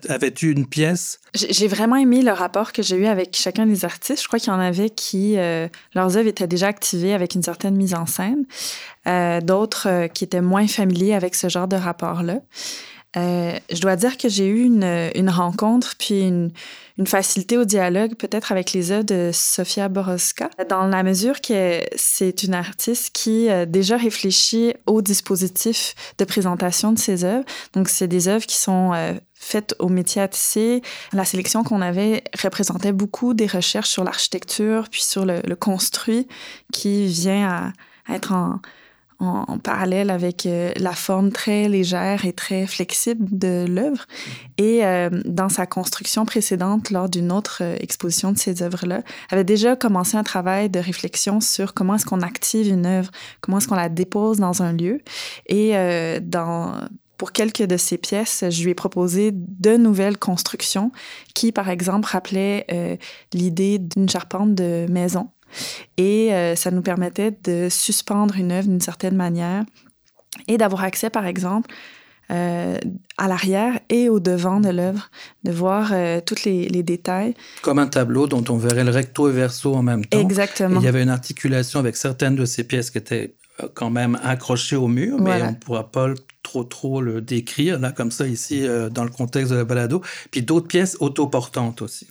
Avais-tu 0.09 0.51
une 0.51 0.67
pièce? 0.67 1.19
J'ai 1.33 1.67
vraiment 1.67 1.95
aimé 1.95 2.21
le 2.21 2.31
rapport 2.31 2.71
que 2.71 2.81
j'ai 2.81 2.95
eu 2.95 3.05
avec 3.05 3.35
chacun 3.35 3.65
des 3.65 3.85
artistes. 3.85 4.21
Je 4.21 4.27
crois 4.27 4.39
qu'il 4.39 4.51
y 4.51 4.55
en 4.55 4.59
avait 4.59 4.89
qui, 4.89 5.35
leurs 5.35 6.17
œuvres 6.17 6.27
étaient 6.27 6.47
déjà 6.47 6.67
activées 6.67 7.13
avec 7.13 7.35
une 7.35 7.43
certaine 7.43 7.75
mise 7.75 7.93
en 7.93 8.05
scène, 8.05 8.45
d'autres 9.41 10.07
qui 10.13 10.23
étaient 10.23 10.41
moins 10.41 10.67
familiers 10.67 11.13
avec 11.13 11.35
ce 11.35 11.49
genre 11.49 11.67
de 11.67 11.75
rapport-là. 11.75 12.39
Euh, 13.15 13.57
je 13.71 13.79
dois 13.79 13.95
dire 13.95 14.17
que 14.17 14.27
j'ai 14.27 14.47
eu 14.47 14.63
une, 14.63 15.11
une, 15.13 15.29
rencontre 15.29 15.95
puis 15.99 16.21
une, 16.21 16.51
une 16.97 17.05
facilité 17.05 17.57
au 17.57 17.63
dialogue 17.63 18.15
peut-être 18.15 18.51
avec 18.51 18.73
les 18.73 18.91
œuvres 18.91 19.03
de 19.03 19.29
Sofia 19.31 19.87
Borowska, 19.87 20.49
dans 20.67 20.87
la 20.87 21.03
mesure 21.03 21.39
que 21.41 21.81
c'est 21.95 22.43
une 22.43 22.55
artiste 22.55 23.11
qui 23.13 23.49
a 23.49 23.65
déjà 23.67 23.97
réfléchit 23.97 24.73
au 24.87 25.01
dispositif 25.01 25.93
de 26.17 26.25
présentation 26.25 26.91
de 26.91 26.97
ses 26.97 27.23
œuvres. 27.23 27.45
Donc, 27.73 27.87
c'est 27.87 28.07
des 28.07 28.27
œuvres 28.27 28.45
qui 28.45 28.57
sont 28.57 28.93
euh, 28.93 29.13
faites 29.35 29.75
au 29.77 29.89
métier 29.89 30.21
à 30.21 30.27
tisser. 30.27 30.81
La 31.11 31.25
sélection 31.25 31.63
qu'on 31.63 31.81
avait 31.81 32.23
représentait 32.41 32.93
beaucoup 32.93 33.33
des 33.35 33.47
recherches 33.47 33.89
sur 33.89 34.03
l'architecture 34.03 34.87
puis 34.89 35.03
sur 35.03 35.25
le, 35.25 35.41
le 35.45 35.55
construit 35.55 36.27
qui 36.71 37.05
vient 37.05 37.47
à, 37.47 38.11
à 38.11 38.15
être 38.15 38.31
en 38.33 38.59
en, 39.23 39.57
parallèle 39.57 40.09
avec 40.09 40.45
euh, 40.45 40.71
la 40.77 40.93
forme 40.93 41.31
très 41.31 41.69
légère 41.69 42.25
et 42.25 42.33
très 42.33 42.67
flexible 42.67 43.25
de 43.31 43.65
l'œuvre. 43.67 44.05
Et 44.57 44.85
euh, 44.85 45.09
dans 45.25 45.49
sa 45.49 45.65
construction 45.65 46.25
précédente, 46.25 46.89
lors 46.89 47.09
d'une 47.09 47.31
autre 47.31 47.59
euh, 47.61 47.75
exposition 47.79 48.31
de 48.31 48.37
ces 48.37 48.61
œuvres-là, 48.61 49.01
avait 49.29 49.43
déjà 49.43 49.75
commencé 49.75 50.17
un 50.17 50.23
travail 50.23 50.69
de 50.69 50.79
réflexion 50.79 51.39
sur 51.39 51.73
comment 51.73 51.95
est-ce 51.95 52.05
qu'on 52.05 52.21
active 52.21 52.67
une 52.67 52.85
œuvre, 52.85 53.11
comment 53.41 53.57
est-ce 53.57 53.67
qu'on 53.67 53.75
la 53.75 53.89
dépose 53.89 54.39
dans 54.39 54.61
un 54.61 54.73
lieu. 54.73 55.01
Et 55.47 55.73
dans 56.21 56.73
pour 57.17 57.31
quelques 57.31 57.63
de 57.63 57.77
ces 57.77 57.97
pièces, 57.97 58.43
je 58.49 58.63
lui 58.63 58.71
ai 58.71 58.75
proposé 58.75 59.31
de 59.33 59.77
nouvelles 59.77 60.17
constructions 60.17 60.91
qui, 61.33 61.51
par 61.51 61.69
exemple, 61.69 62.07
rappelaient 62.11 62.99
l'idée 63.33 63.79
d'une 63.79 64.09
charpente 64.09 64.55
de 64.55 64.85
maison 64.89 65.29
et 65.97 66.33
euh, 66.33 66.55
ça 66.55 66.71
nous 66.71 66.81
permettait 66.81 67.35
de 67.43 67.67
suspendre 67.69 68.35
une 68.35 68.51
œuvre 68.51 68.67
d'une 68.67 68.81
certaine 68.81 69.15
manière 69.15 69.63
et 70.47 70.57
d'avoir 70.57 70.83
accès, 70.83 71.09
par 71.09 71.25
exemple, 71.25 71.73
euh, 72.31 72.77
à 73.17 73.27
l'arrière 73.27 73.79
et 73.89 74.09
au 74.09 74.19
devant 74.19 74.59
de 74.59 74.69
l'œuvre, 74.69 75.09
de 75.43 75.51
voir 75.51 75.91
euh, 75.91 76.21
tous 76.25 76.45
les, 76.45 76.67
les, 76.69 76.81
détails. 76.81 77.35
Comme 77.61 77.79
un 77.79 77.87
tableau 77.87 78.27
dont 78.27 78.43
on 78.49 78.57
verrait 78.57 78.83
le 78.83 78.91
recto 78.91 79.29
et 79.29 79.33
verso 79.33 79.75
en 79.75 79.83
même 79.83 80.05
temps. 80.05 80.19
Exactement. 80.19 80.79
il 80.79 80.85
y 80.85 80.87
avait 80.87 81.03
une 81.03 81.09
articulation 81.09 81.79
avec 81.79 81.95
certaines 81.97 82.35
de 82.35 82.45
ces 82.45 82.63
pièces 82.63 82.89
qui 82.91 82.97
étaient 82.97 83.35
quand 83.75 83.91
même 83.91 84.17
accrochées 84.23 84.77
au 84.77 84.87
mur, 84.87 85.19
mais 85.19 85.43
on 85.43 85.51
ne 85.51 85.55
pourra 85.55 85.91
pas 85.91 86.07
trop 86.41 86.63
trop 86.63 87.01
le 87.01 87.21
décrire, 87.21 87.79
là, 87.79 87.91
comme 87.91 88.09
ça, 88.09 88.25
ici, 88.25 88.65
dans 88.91 89.03
le 89.03 89.11
contexte 89.11 89.51
de 89.51 89.57
la 89.57 89.63
balado. 89.63 90.01
Puis 90.31 90.41
d'autres 90.41 90.67
pièces 90.67 90.97
autoportantes 90.99 91.81
aussi. 91.83 92.07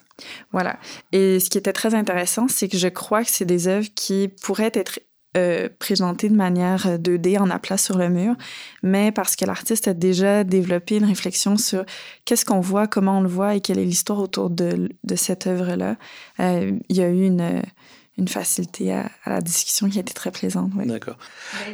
Voilà. 0.52 0.78
Et 1.12 1.40
ce 1.40 1.50
qui 1.50 1.58
était 1.58 1.72
très 1.72 1.94
intéressant, 1.94 2.48
c'est 2.48 2.68
que 2.68 2.78
je 2.78 2.88
crois 2.88 3.24
que 3.24 3.30
c'est 3.30 3.44
des 3.44 3.68
œuvres 3.68 3.88
qui 3.94 4.28
pourraient 4.42 4.72
être 4.74 4.98
euh, 5.34 5.70
présentées 5.78 6.28
de 6.28 6.34
manière 6.34 6.98
2D 6.98 7.38
en 7.38 7.48
aplat 7.48 7.78
sur 7.78 7.96
le 7.96 8.10
mur, 8.10 8.34
mais 8.82 9.12
parce 9.12 9.34
que 9.34 9.46
l'artiste 9.46 9.88
a 9.88 9.94
déjà 9.94 10.44
développé 10.44 10.96
une 10.98 11.06
réflexion 11.06 11.56
sur 11.56 11.86
qu'est-ce 12.26 12.44
qu'on 12.44 12.60
voit, 12.60 12.86
comment 12.86 13.16
on 13.16 13.22
le 13.22 13.30
voit 13.30 13.54
et 13.54 13.62
quelle 13.62 13.78
est 13.78 13.84
l'histoire 13.84 14.18
autour 14.18 14.50
de, 14.50 14.90
de 15.04 15.16
cette 15.16 15.46
œuvre-là, 15.46 15.96
euh, 16.40 16.72
il 16.90 16.96
y 16.96 17.00
a 17.00 17.08
eu 17.08 17.24
une 17.24 17.62
une 18.18 18.28
facilité 18.28 18.92
à, 18.92 19.10
la 19.26 19.40
discussion 19.40 19.88
qui 19.88 19.98
a 19.98 20.02
été 20.02 20.12
très 20.12 20.30
plaisante. 20.30 20.70
D'accord. 20.86 21.16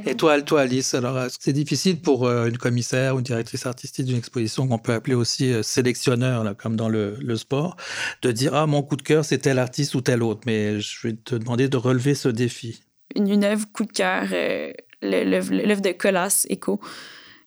Et 0.06 0.14
toi, 0.14 0.40
toi, 0.40 0.62
Alice, 0.62 0.94
alors 0.94 1.26
c'est 1.38 1.52
difficile 1.52 2.00
pour 2.00 2.26
euh, 2.26 2.46
une 2.46 2.58
commissaire 2.58 3.16
ou 3.16 3.18
une 3.18 3.24
directrice 3.24 3.66
artistique 3.66 4.06
d'une 4.06 4.18
exposition 4.18 4.68
qu'on 4.68 4.78
peut 4.78 4.92
appeler 4.92 5.14
aussi 5.14 5.52
euh, 5.52 5.62
sélectionneur, 5.62 6.44
là, 6.44 6.54
comme 6.54 6.76
dans 6.76 6.88
le, 6.88 7.16
le, 7.20 7.36
sport, 7.36 7.76
de 8.22 8.30
dire 8.30 8.54
ah 8.54 8.66
mon 8.66 8.82
coup 8.82 8.96
de 8.96 9.02
cœur 9.02 9.24
c'est 9.24 9.38
tel 9.38 9.58
artiste 9.58 9.94
ou 9.94 10.00
tel 10.00 10.22
autre? 10.22 10.42
Mais 10.46 10.80
je 10.80 11.08
vais 11.08 11.14
te 11.14 11.34
demander 11.34 11.68
de 11.68 11.76
relever 11.76 12.14
ce 12.14 12.28
défi. 12.28 12.82
Une, 13.16 13.28
une 13.28 13.44
œuvre 13.44 13.66
coup 13.72 13.84
de 13.84 13.92
cœur, 13.92 14.28
euh, 14.32 14.72
l'œuvre 15.02 15.80
de 15.80 15.92
Colas 15.92 16.46
Eco. 16.50 16.80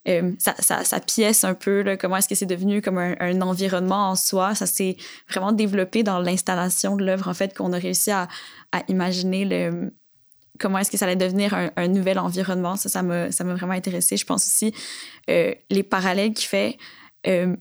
Euh, 0.07 0.31
sa, 0.39 0.99
pièce 0.99 1.43
un 1.43 1.53
peu, 1.53 1.95
comment 1.99 2.17
est-ce 2.17 2.27
que 2.27 2.33
c'est 2.33 2.47
devenu 2.47 2.81
comme 2.81 2.97
un, 2.97 3.41
environnement 3.41 4.09
en 4.09 4.15
soi. 4.15 4.55
Ça 4.55 4.65
s'est 4.65 4.97
vraiment 5.29 5.51
développé 5.51 6.01
dans 6.01 6.19
l'installation 6.19 6.95
de 6.95 7.05
l'œuvre, 7.05 7.27
en 7.27 7.35
fait, 7.35 7.55
qu'on 7.55 7.71
a 7.71 7.77
réussi 7.77 8.09
à, 8.09 8.27
imaginer 8.87 9.69
comment 10.61 10.77
est-ce 10.77 10.91
que 10.91 10.97
ça 10.97 11.05
allait 11.05 11.15
devenir 11.15 11.53
un, 11.75 11.87
nouvel 11.87 12.19
environnement. 12.19 12.77
Ça, 12.77 12.89
ça 12.89 13.03
m'a, 13.03 13.31
ça 13.31 13.43
m'a 13.43 13.53
vraiment 13.53 13.73
intéressé. 13.73 14.17
Je 14.17 14.25
pense 14.25 14.45
aussi 14.45 14.73
euh, 15.29 15.53
les 15.69 15.83
parallèles 15.83 16.33
qu'il 16.33 16.47
fait. 16.47 16.77
Euh, 17.27 17.55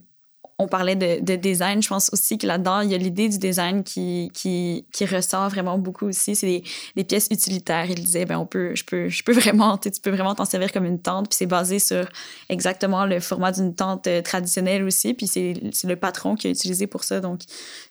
on 0.61 0.67
parlait 0.67 0.95
de, 0.95 1.35
design, 1.35 1.81
je 1.81 1.89
pense 1.89 2.09
aussi 2.13 2.37
que 2.37 2.45
là-dedans, 2.45 2.81
il 2.81 2.91
y 2.91 2.95
a 2.95 2.97
l'idée 2.97 3.29
du 3.29 3.39
design 3.39 3.83
qui, 3.83 4.31
qui, 4.33 5.05
ressort 5.05 5.49
vraiment 5.49 5.77
beaucoup 5.77 6.05
aussi. 6.05 6.35
C'est 6.35 6.63
des, 6.95 7.03
pièces 7.03 7.27
utilitaires. 7.31 7.85
Il 7.89 8.03
disait, 8.03 8.25
ben 8.25 8.37
on 8.37 8.45
peut, 8.45 8.75
je, 8.75 8.83
peux, 8.83 9.09
je 9.09 9.23
peux 9.23 9.33
vraiment, 9.39 9.77
tu 9.77 9.89
peux 10.01 10.11
vraiment 10.11 10.35
t'en 10.35 10.45
servir 10.45 10.71
comme 10.71 10.85
une 10.85 11.01
tente. 11.01 11.29
Puis 11.29 11.37
c'est 11.37 11.47
basé 11.47 11.79
sur 11.79 12.07
exactement 12.49 13.05
le 13.05 13.19
format 13.19 13.51
d'une 13.51 13.73
tente 13.73 14.05
euh, 14.07 14.21
traditionnelle 14.21 14.83
aussi. 14.83 15.13
Puis 15.13 15.27
c'est 15.27 15.53
le 15.83 15.95
patron 15.95 16.35
qui 16.35 16.47
a 16.47 16.49
utilisé 16.51 16.85
pour 16.85 17.03
ça. 17.03 17.19
Donc, 17.19 17.41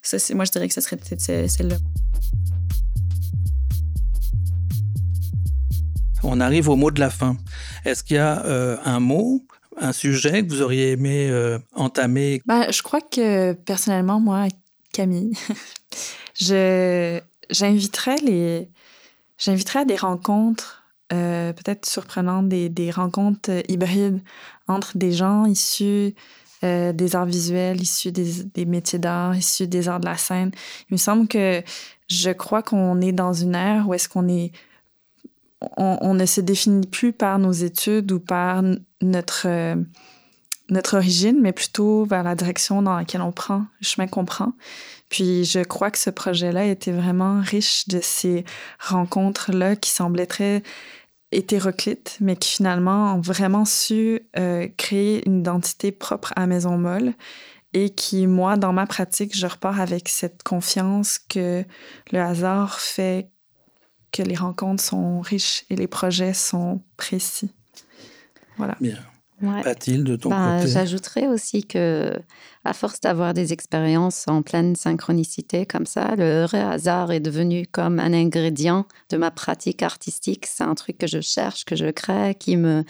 ça, 0.02 0.16
moi, 0.34 0.44
je 0.44 0.52
dirais 0.52 0.68
que 0.68 0.74
ce 0.74 0.80
serait 0.80 0.96
peut-être 0.96 1.20
celle-là. 1.20 1.76
On 6.22 6.40
arrive 6.40 6.68
au 6.68 6.76
mot 6.76 6.90
de 6.90 7.00
la 7.00 7.10
fin. 7.10 7.36
Est-ce 7.84 8.04
qu'il 8.04 8.16
y 8.16 8.20
a 8.20 8.44
euh, 8.44 8.76
un 8.84 9.00
mot 9.00 9.42
un 9.76 9.92
sujet 9.92 10.44
que 10.44 10.50
vous 10.50 10.62
auriez 10.62 10.92
aimé 10.92 11.28
euh, 11.30 11.58
entamer? 11.74 12.42
Ben, 12.46 12.70
je 12.70 12.82
crois 12.82 13.00
que 13.00 13.52
personnellement, 13.52 14.20
moi, 14.20 14.46
Camille, 14.92 15.32
je, 16.34 17.20
j'inviterais 17.50 18.16
les, 18.16 18.68
j'inviterais 19.38 19.80
à 19.80 19.84
des 19.84 19.96
rencontres 19.96 20.84
euh, 21.12 21.52
peut-être 21.52 21.86
surprenantes, 21.86 22.48
des, 22.48 22.68
des, 22.68 22.92
rencontres 22.92 23.50
hybrides 23.68 24.20
entre 24.68 24.96
des 24.96 25.10
gens 25.10 25.44
issus 25.44 26.14
euh, 26.62 26.92
des 26.92 27.16
arts 27.16 27.26
visuels, 27.26 27.80
issus 27.80 28.12
des 28.12 28.64
métiers 28.64 28.98
d'art, 28.98 29.34
issus 29.34 29.66
des 29.66 29.88
arts 29.88 29.98
de 29.98 30.06
la 30.06 30.16
scène. 30.16 30.52
Il 30.88 30.94
me 30.94 30.98
semble 30.98 31.26
que 31.26 31.62
je 32.08 32.30
crois 32.30 32.62
qu'on 32.62 33.00
est 33.00 33.12
dans 33.12 33.32
une 33.32 33.54
ère 33.54 33.88
où 33.88 33.94
est-ce 33.94 34.08
qu'on 34.08 34.28
est 34.28 34.52
on, 35.76 36.14
ne 36.14 36.26
se 36.26 36.40
définit 36.40 36.86
plus 36.86 37.12
par 37.12 37.38
nos 37.38 37.52
études 37.52 38.10
ou 38.12 38.20
par 38.20 38.62
notre, 39.02 39.46
euh, 39.46 39.76
notre 40.70 40.96
origine, 40.96 41.38
mais 41.40 41.52
plutôt 41.52 42.04
vers 42.04 42.22
la 42.22 42.34
direction 42.34 42.82
dans 42.82 42.96
laquelle 42.96 43.22
on 43.22 43.32
prend, 43.32 43.66
le 43.80 43.86
chemin 43.86 44.06
qu'on 44.06 44.24
prend. 44.24 44.52
Puis 45.08 45.44
je 45.44 45.60
crois 45.60 45.90
que 45.90 45.98
ce 45.98 46.10
projet-là 46.10 46.66
était 46.66 46.92
vraiment 46.92 47.40
riche 47.40 47.88
de 47.88 48.00
ces 48.00 48.44
rencontres-là 48.78 49.76
qui 49.76 49.90
semblaient 49.90 50.26
très 50.26 50.62
hétéroclites, 51.32 52.16
mais 52.20 52.36
qui 52.36 52.48
finalement 52.50 53.14
ont 53.14 53.20
vraiment 53.20 53.64
su 53.64 54.20
euh, 54.38 54.68
créer 54.76 55.26
une 55.26 55.40
identité 55.40 55.92
propre 55.92 56.32
à 56.36 56.46
Maison 56.46 56.78
Molle 56.78 57.14
et 57.72 57.90
qui, 57.90 58.26
moi, 58.26 58.56
dans 58.56 58.72
ma 58.72 58.86
pratique, 58.86 59.36
je 59.36 59.46
repars 59.46 59.80
avec 59.80 60.08
cette 60.08 60.42
confiance 60.42 61.18
que 61.18 61.64
le 62.10 62.18
hasard 62.18 62.80
fait 62.80 63.30
que 64.12 64.22
les 64.22 64.36
rencontres 64.36 64.82
sont 64.82 65.20
riches 65.20 65.64
et 65.70 65.76
les 65.76 65.86
projets 65.86 66.34
sont 66.34 66.80
précis. 66.96 67.50
Voilà. 68.56 68.76
Bien. 68.80 68.98
Ouais. 69.42 69.62
de 69.62 70.16
ton 70.16 70.28
ben, 70.28 70.58
côté? 70.58 70.72
J'ajouterais 70.72 71.26
aussi 71.26 71.64
que, 71.64 72.12
à 72.64 72.74
force 72.74 73.00
d'avoir 73.00 73.32
des 73.32 73.54
expériences 73.54 74.26
en 74.28 74.42
pleine 74.42 74.76
synchronicité 74.76 75.64
comme 75.64 75.86
ça, 75.86 76.14
le 76.16 76.46
hasard 76.54 77.10
est 77.10 77.20
devenu 77.20 77.66
comme 77.66 78.00
un 78.00 78.12
ingrédient 78.12 78.86
de 79.08 79.16
ma 79.16 79.30
pratique 79.30 79.82
artistique. 79.82 80.46
C'est 80.46 80.64
un 80.64 80.74
truc 80.74 80.98
que 80.98 81.06
je 81.06 81.22
cherche, 81.22 81.64
que 81.64 81.74
je 81.74 81.86
crée, 81.90 82.34
qui 82.38 82.58
me, 82.58 82.84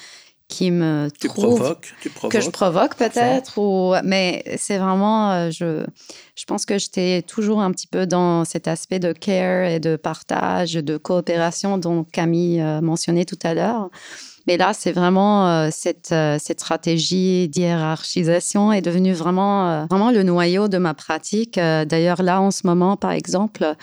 qui 0.51 0.73
me 0.73 1.09
tu 1.19 1.29
provoques, 1.29 1.95
tu 2.03 2.11
provoques, 2.11 2.33
que 2.33 2.41
je 2.41 2.51
provoque 2.51 2.97
peut-être 2.97 3.57
ou 3.57 3.95
mais 4.05 4.43
c'est 4.59 4.79
vraiment 4.79 5.31
euh, 5.31 5.51
je 5.51 5.85
je 6.35 6.45
pense 6.45 6.67
que 6.67 6.77
j'étais 6.77 7.23
toujours 7.23 7.63
un 7.63 7.71
petit 7.71 7.87
peu 7.87 8.05
dans 8.07 8.45
cet 8.45 8.67
aspect 8.67 8.99
de 8.99 9.13
care 9.13 9.65
et 9.65 9.79
de 9.79 9.95
partage 9.95 10.73
de 10.75 10.97
coopération 10.97 11.79
dont 11.79 12.05
Camille 12.05 12.61
euh, 12.61 12.81
mentionnait 12.81 13.25
tout 13.25 13.39
à 13.45 13.55
l'heure 13.55 13.91
mais 14.51 14.57
là, 14.57 14.73
c'est 14.75 14.91
vraiment 14.91 15.49
euh, 15.49 15.69
cette, 15.71 16.11
euh, 16.11 16.37
cette 16.41 16.59
stratégie 16.59 17.49
d'hiérarchisation 17.49 18.73
est 18.73 18.83
devenue 18.83 19.13
vraiment, 19.13 19.71
euh, 19.71 19.85
vraiment 19.89 20.11
le 20.11 20.25
noyau 20.25 20.67
de 20.67 20.77
ma 20.77 20.93
pratique. 20.93 21.55
D'ailleurs, 21.55 22.21
là, 22.21 22.41
en 22.41 22.51
ce 22.51 22.67
moment, 22.67 22.97
par 22.97 23.13
exemple, 23.13 23.77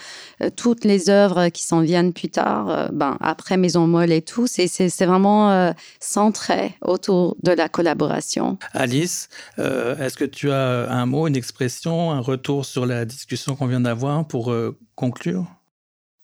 toutes 0.56 0.84
les 0.84 1.08
œuvres 1.08 1.48
qui 1.48 1.62
s'en 1.62 1.80
viennent 1.80 2.12
plus 2.12 2.28
tard, 2.28 2.90
ben, 2.92 3.16
après 3.22 3.56
Maison 3.56 3.86
Molle 3.86 4.12
et 4.12 4.20
tout, 4.20 4.46
c'est 4.46 5.06
vraiment 5.06 5.72
centré 6.00 6.74
autour 6.82 7.36
de 7.42 7.52
la 7.52 7.70
collaboration. 7.70 8.58
Alice, 8.74 9.30
est-ce 9.56 10.18
que 10.18 10.26
tu 10.26 10.50
as 10.50 10.90
un 10.90 11.06
mot, 11.06 11.26
une 11.28 11.36
expression, 11.36 12.10
un 12.10 12.20
retour 12.20 12.66
sur 12.66 12.84
la 12.84 13.06
discussion 13.06 13.56
qu'on 13.56 13.66
vient 13.66 13.80
d'avoir 13.80 14.26
pour 14.26 14.54
conclure? 14.94 15.46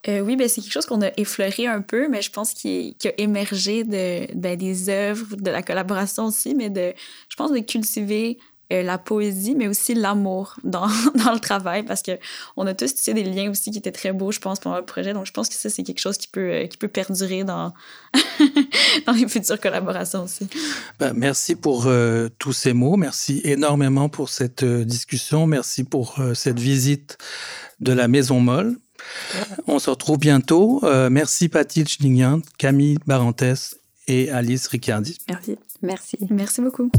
Euh, 0.07 0.19
oui, 0.19 0.35
ben, 0.35 0.47
c'est 0.47 0.61
quelque 0.61 0.73
chose 0.73 0.85
qu'on 0.85 1.01
a 1.01 1.09
effleuré 1.17 1.67
un 1.67 1.81
peu, 1.81 2.07
mais 2.07 2.21
je 2.21 2.31
pense 2.31 2.53
qu'il 2.53 2.95
a 3.05 3.09
émergé 3.17 3.83
de, 3.83 4.31
ben, 4.35 4.57
des 4.57 4.89
œuvres, 4.89 5.35
de 5.35 5.49
la 5.49 5.63
collaboration 5.63 6.25
aussi, 6.25 6.53
mais 6.53 6.69
de, 6.69 6.93
je 7.29 7.35
pense, 7.35 7.51
de 7.51 7.59
cultiver 7.59 8.37
euh, 8.71 8.83
la 8.83 8.99
poésie, 8.99 9.55
mais 9.55 9.67
aussi 9.67 9.95
l'amour 9.95 10.57
dans, 10.63 10.87
dans, 11.15 11.33
le 11.33 11.39
travail, 11.39 11.83
parce 11.83 12.03
qu'on 12.03 12.67
a 12.67 12.73
tous 12.75 12.93
tissé 12.93 13.15
des 13.15 13.23
liens 13.23 13.49
aussi 13.49 13.71
qui 13.71 13.79
étaient 13.79 13.91
très 13.91 14.13
beaux, 14.13 14.31
je 14.31 14.39
pense, 14.39 14.59
pendant 14.59 14.77
le 14.77 14.85
projet. 14.85 15.13
Donc, 15.13 15.25
je 15.25 15.31
pense 15.31 15.49
que 15.49 15.55
ça, 15.55 15.71
c'est 15.71 15.81
quelque 15.81 16.01
chose 16.01 16.17
qui 16.17 16.27
peut, 16.27 16.51
euh, 16.51 16.67
qui 16.67 16.77
peut 16.77 16.87
perdurer 16.87 17.43
dans, 17.43 17.73
dans 19.07 19.13
les 19.13 19.27
futures 19.27 19.59
collaborations 19.59 20.25
aussi. 20.25 20.47
Ben, 20.99 21.13
merci 21.15 21.55
pour 21.55 21.87
tous 22.37 22.53
ces 22.53 22.73
mots. 22.73 22.95
Merci 22.95 23.41
énormément 23.43 24.07
pour 24.07 24.29
cette 24.29 24.63
discussion. 24.63 25.47
Merci 25.47 25.83
pour 25.83 26.19
cette 26.35 26.59
visite 26.59 27.17
de 27.79 27.91
la 27.91 28.07
Maison 28.07 28.39
Molle. 28.39 28.77
On 29.67 29.79
se 29.79 29.89
retrouve 29.89 30.17
bientôt. 30.17 30.79
Euh, 30.83 31.09
merci 31.09 31.49
Patil 31.49 31.85
Chlingyan, 31.85 32.41
Camille 32.57 32.97
Barantès 33.05 33.77
et 34.07 34.29
Alice 34.29 34.67
Ricciardi. 34.67 35.17
Merci. 35.29 35.57
Merci. 35.81 36.17
Merci 36.29 36.61
beaucoup. 36.61 36.89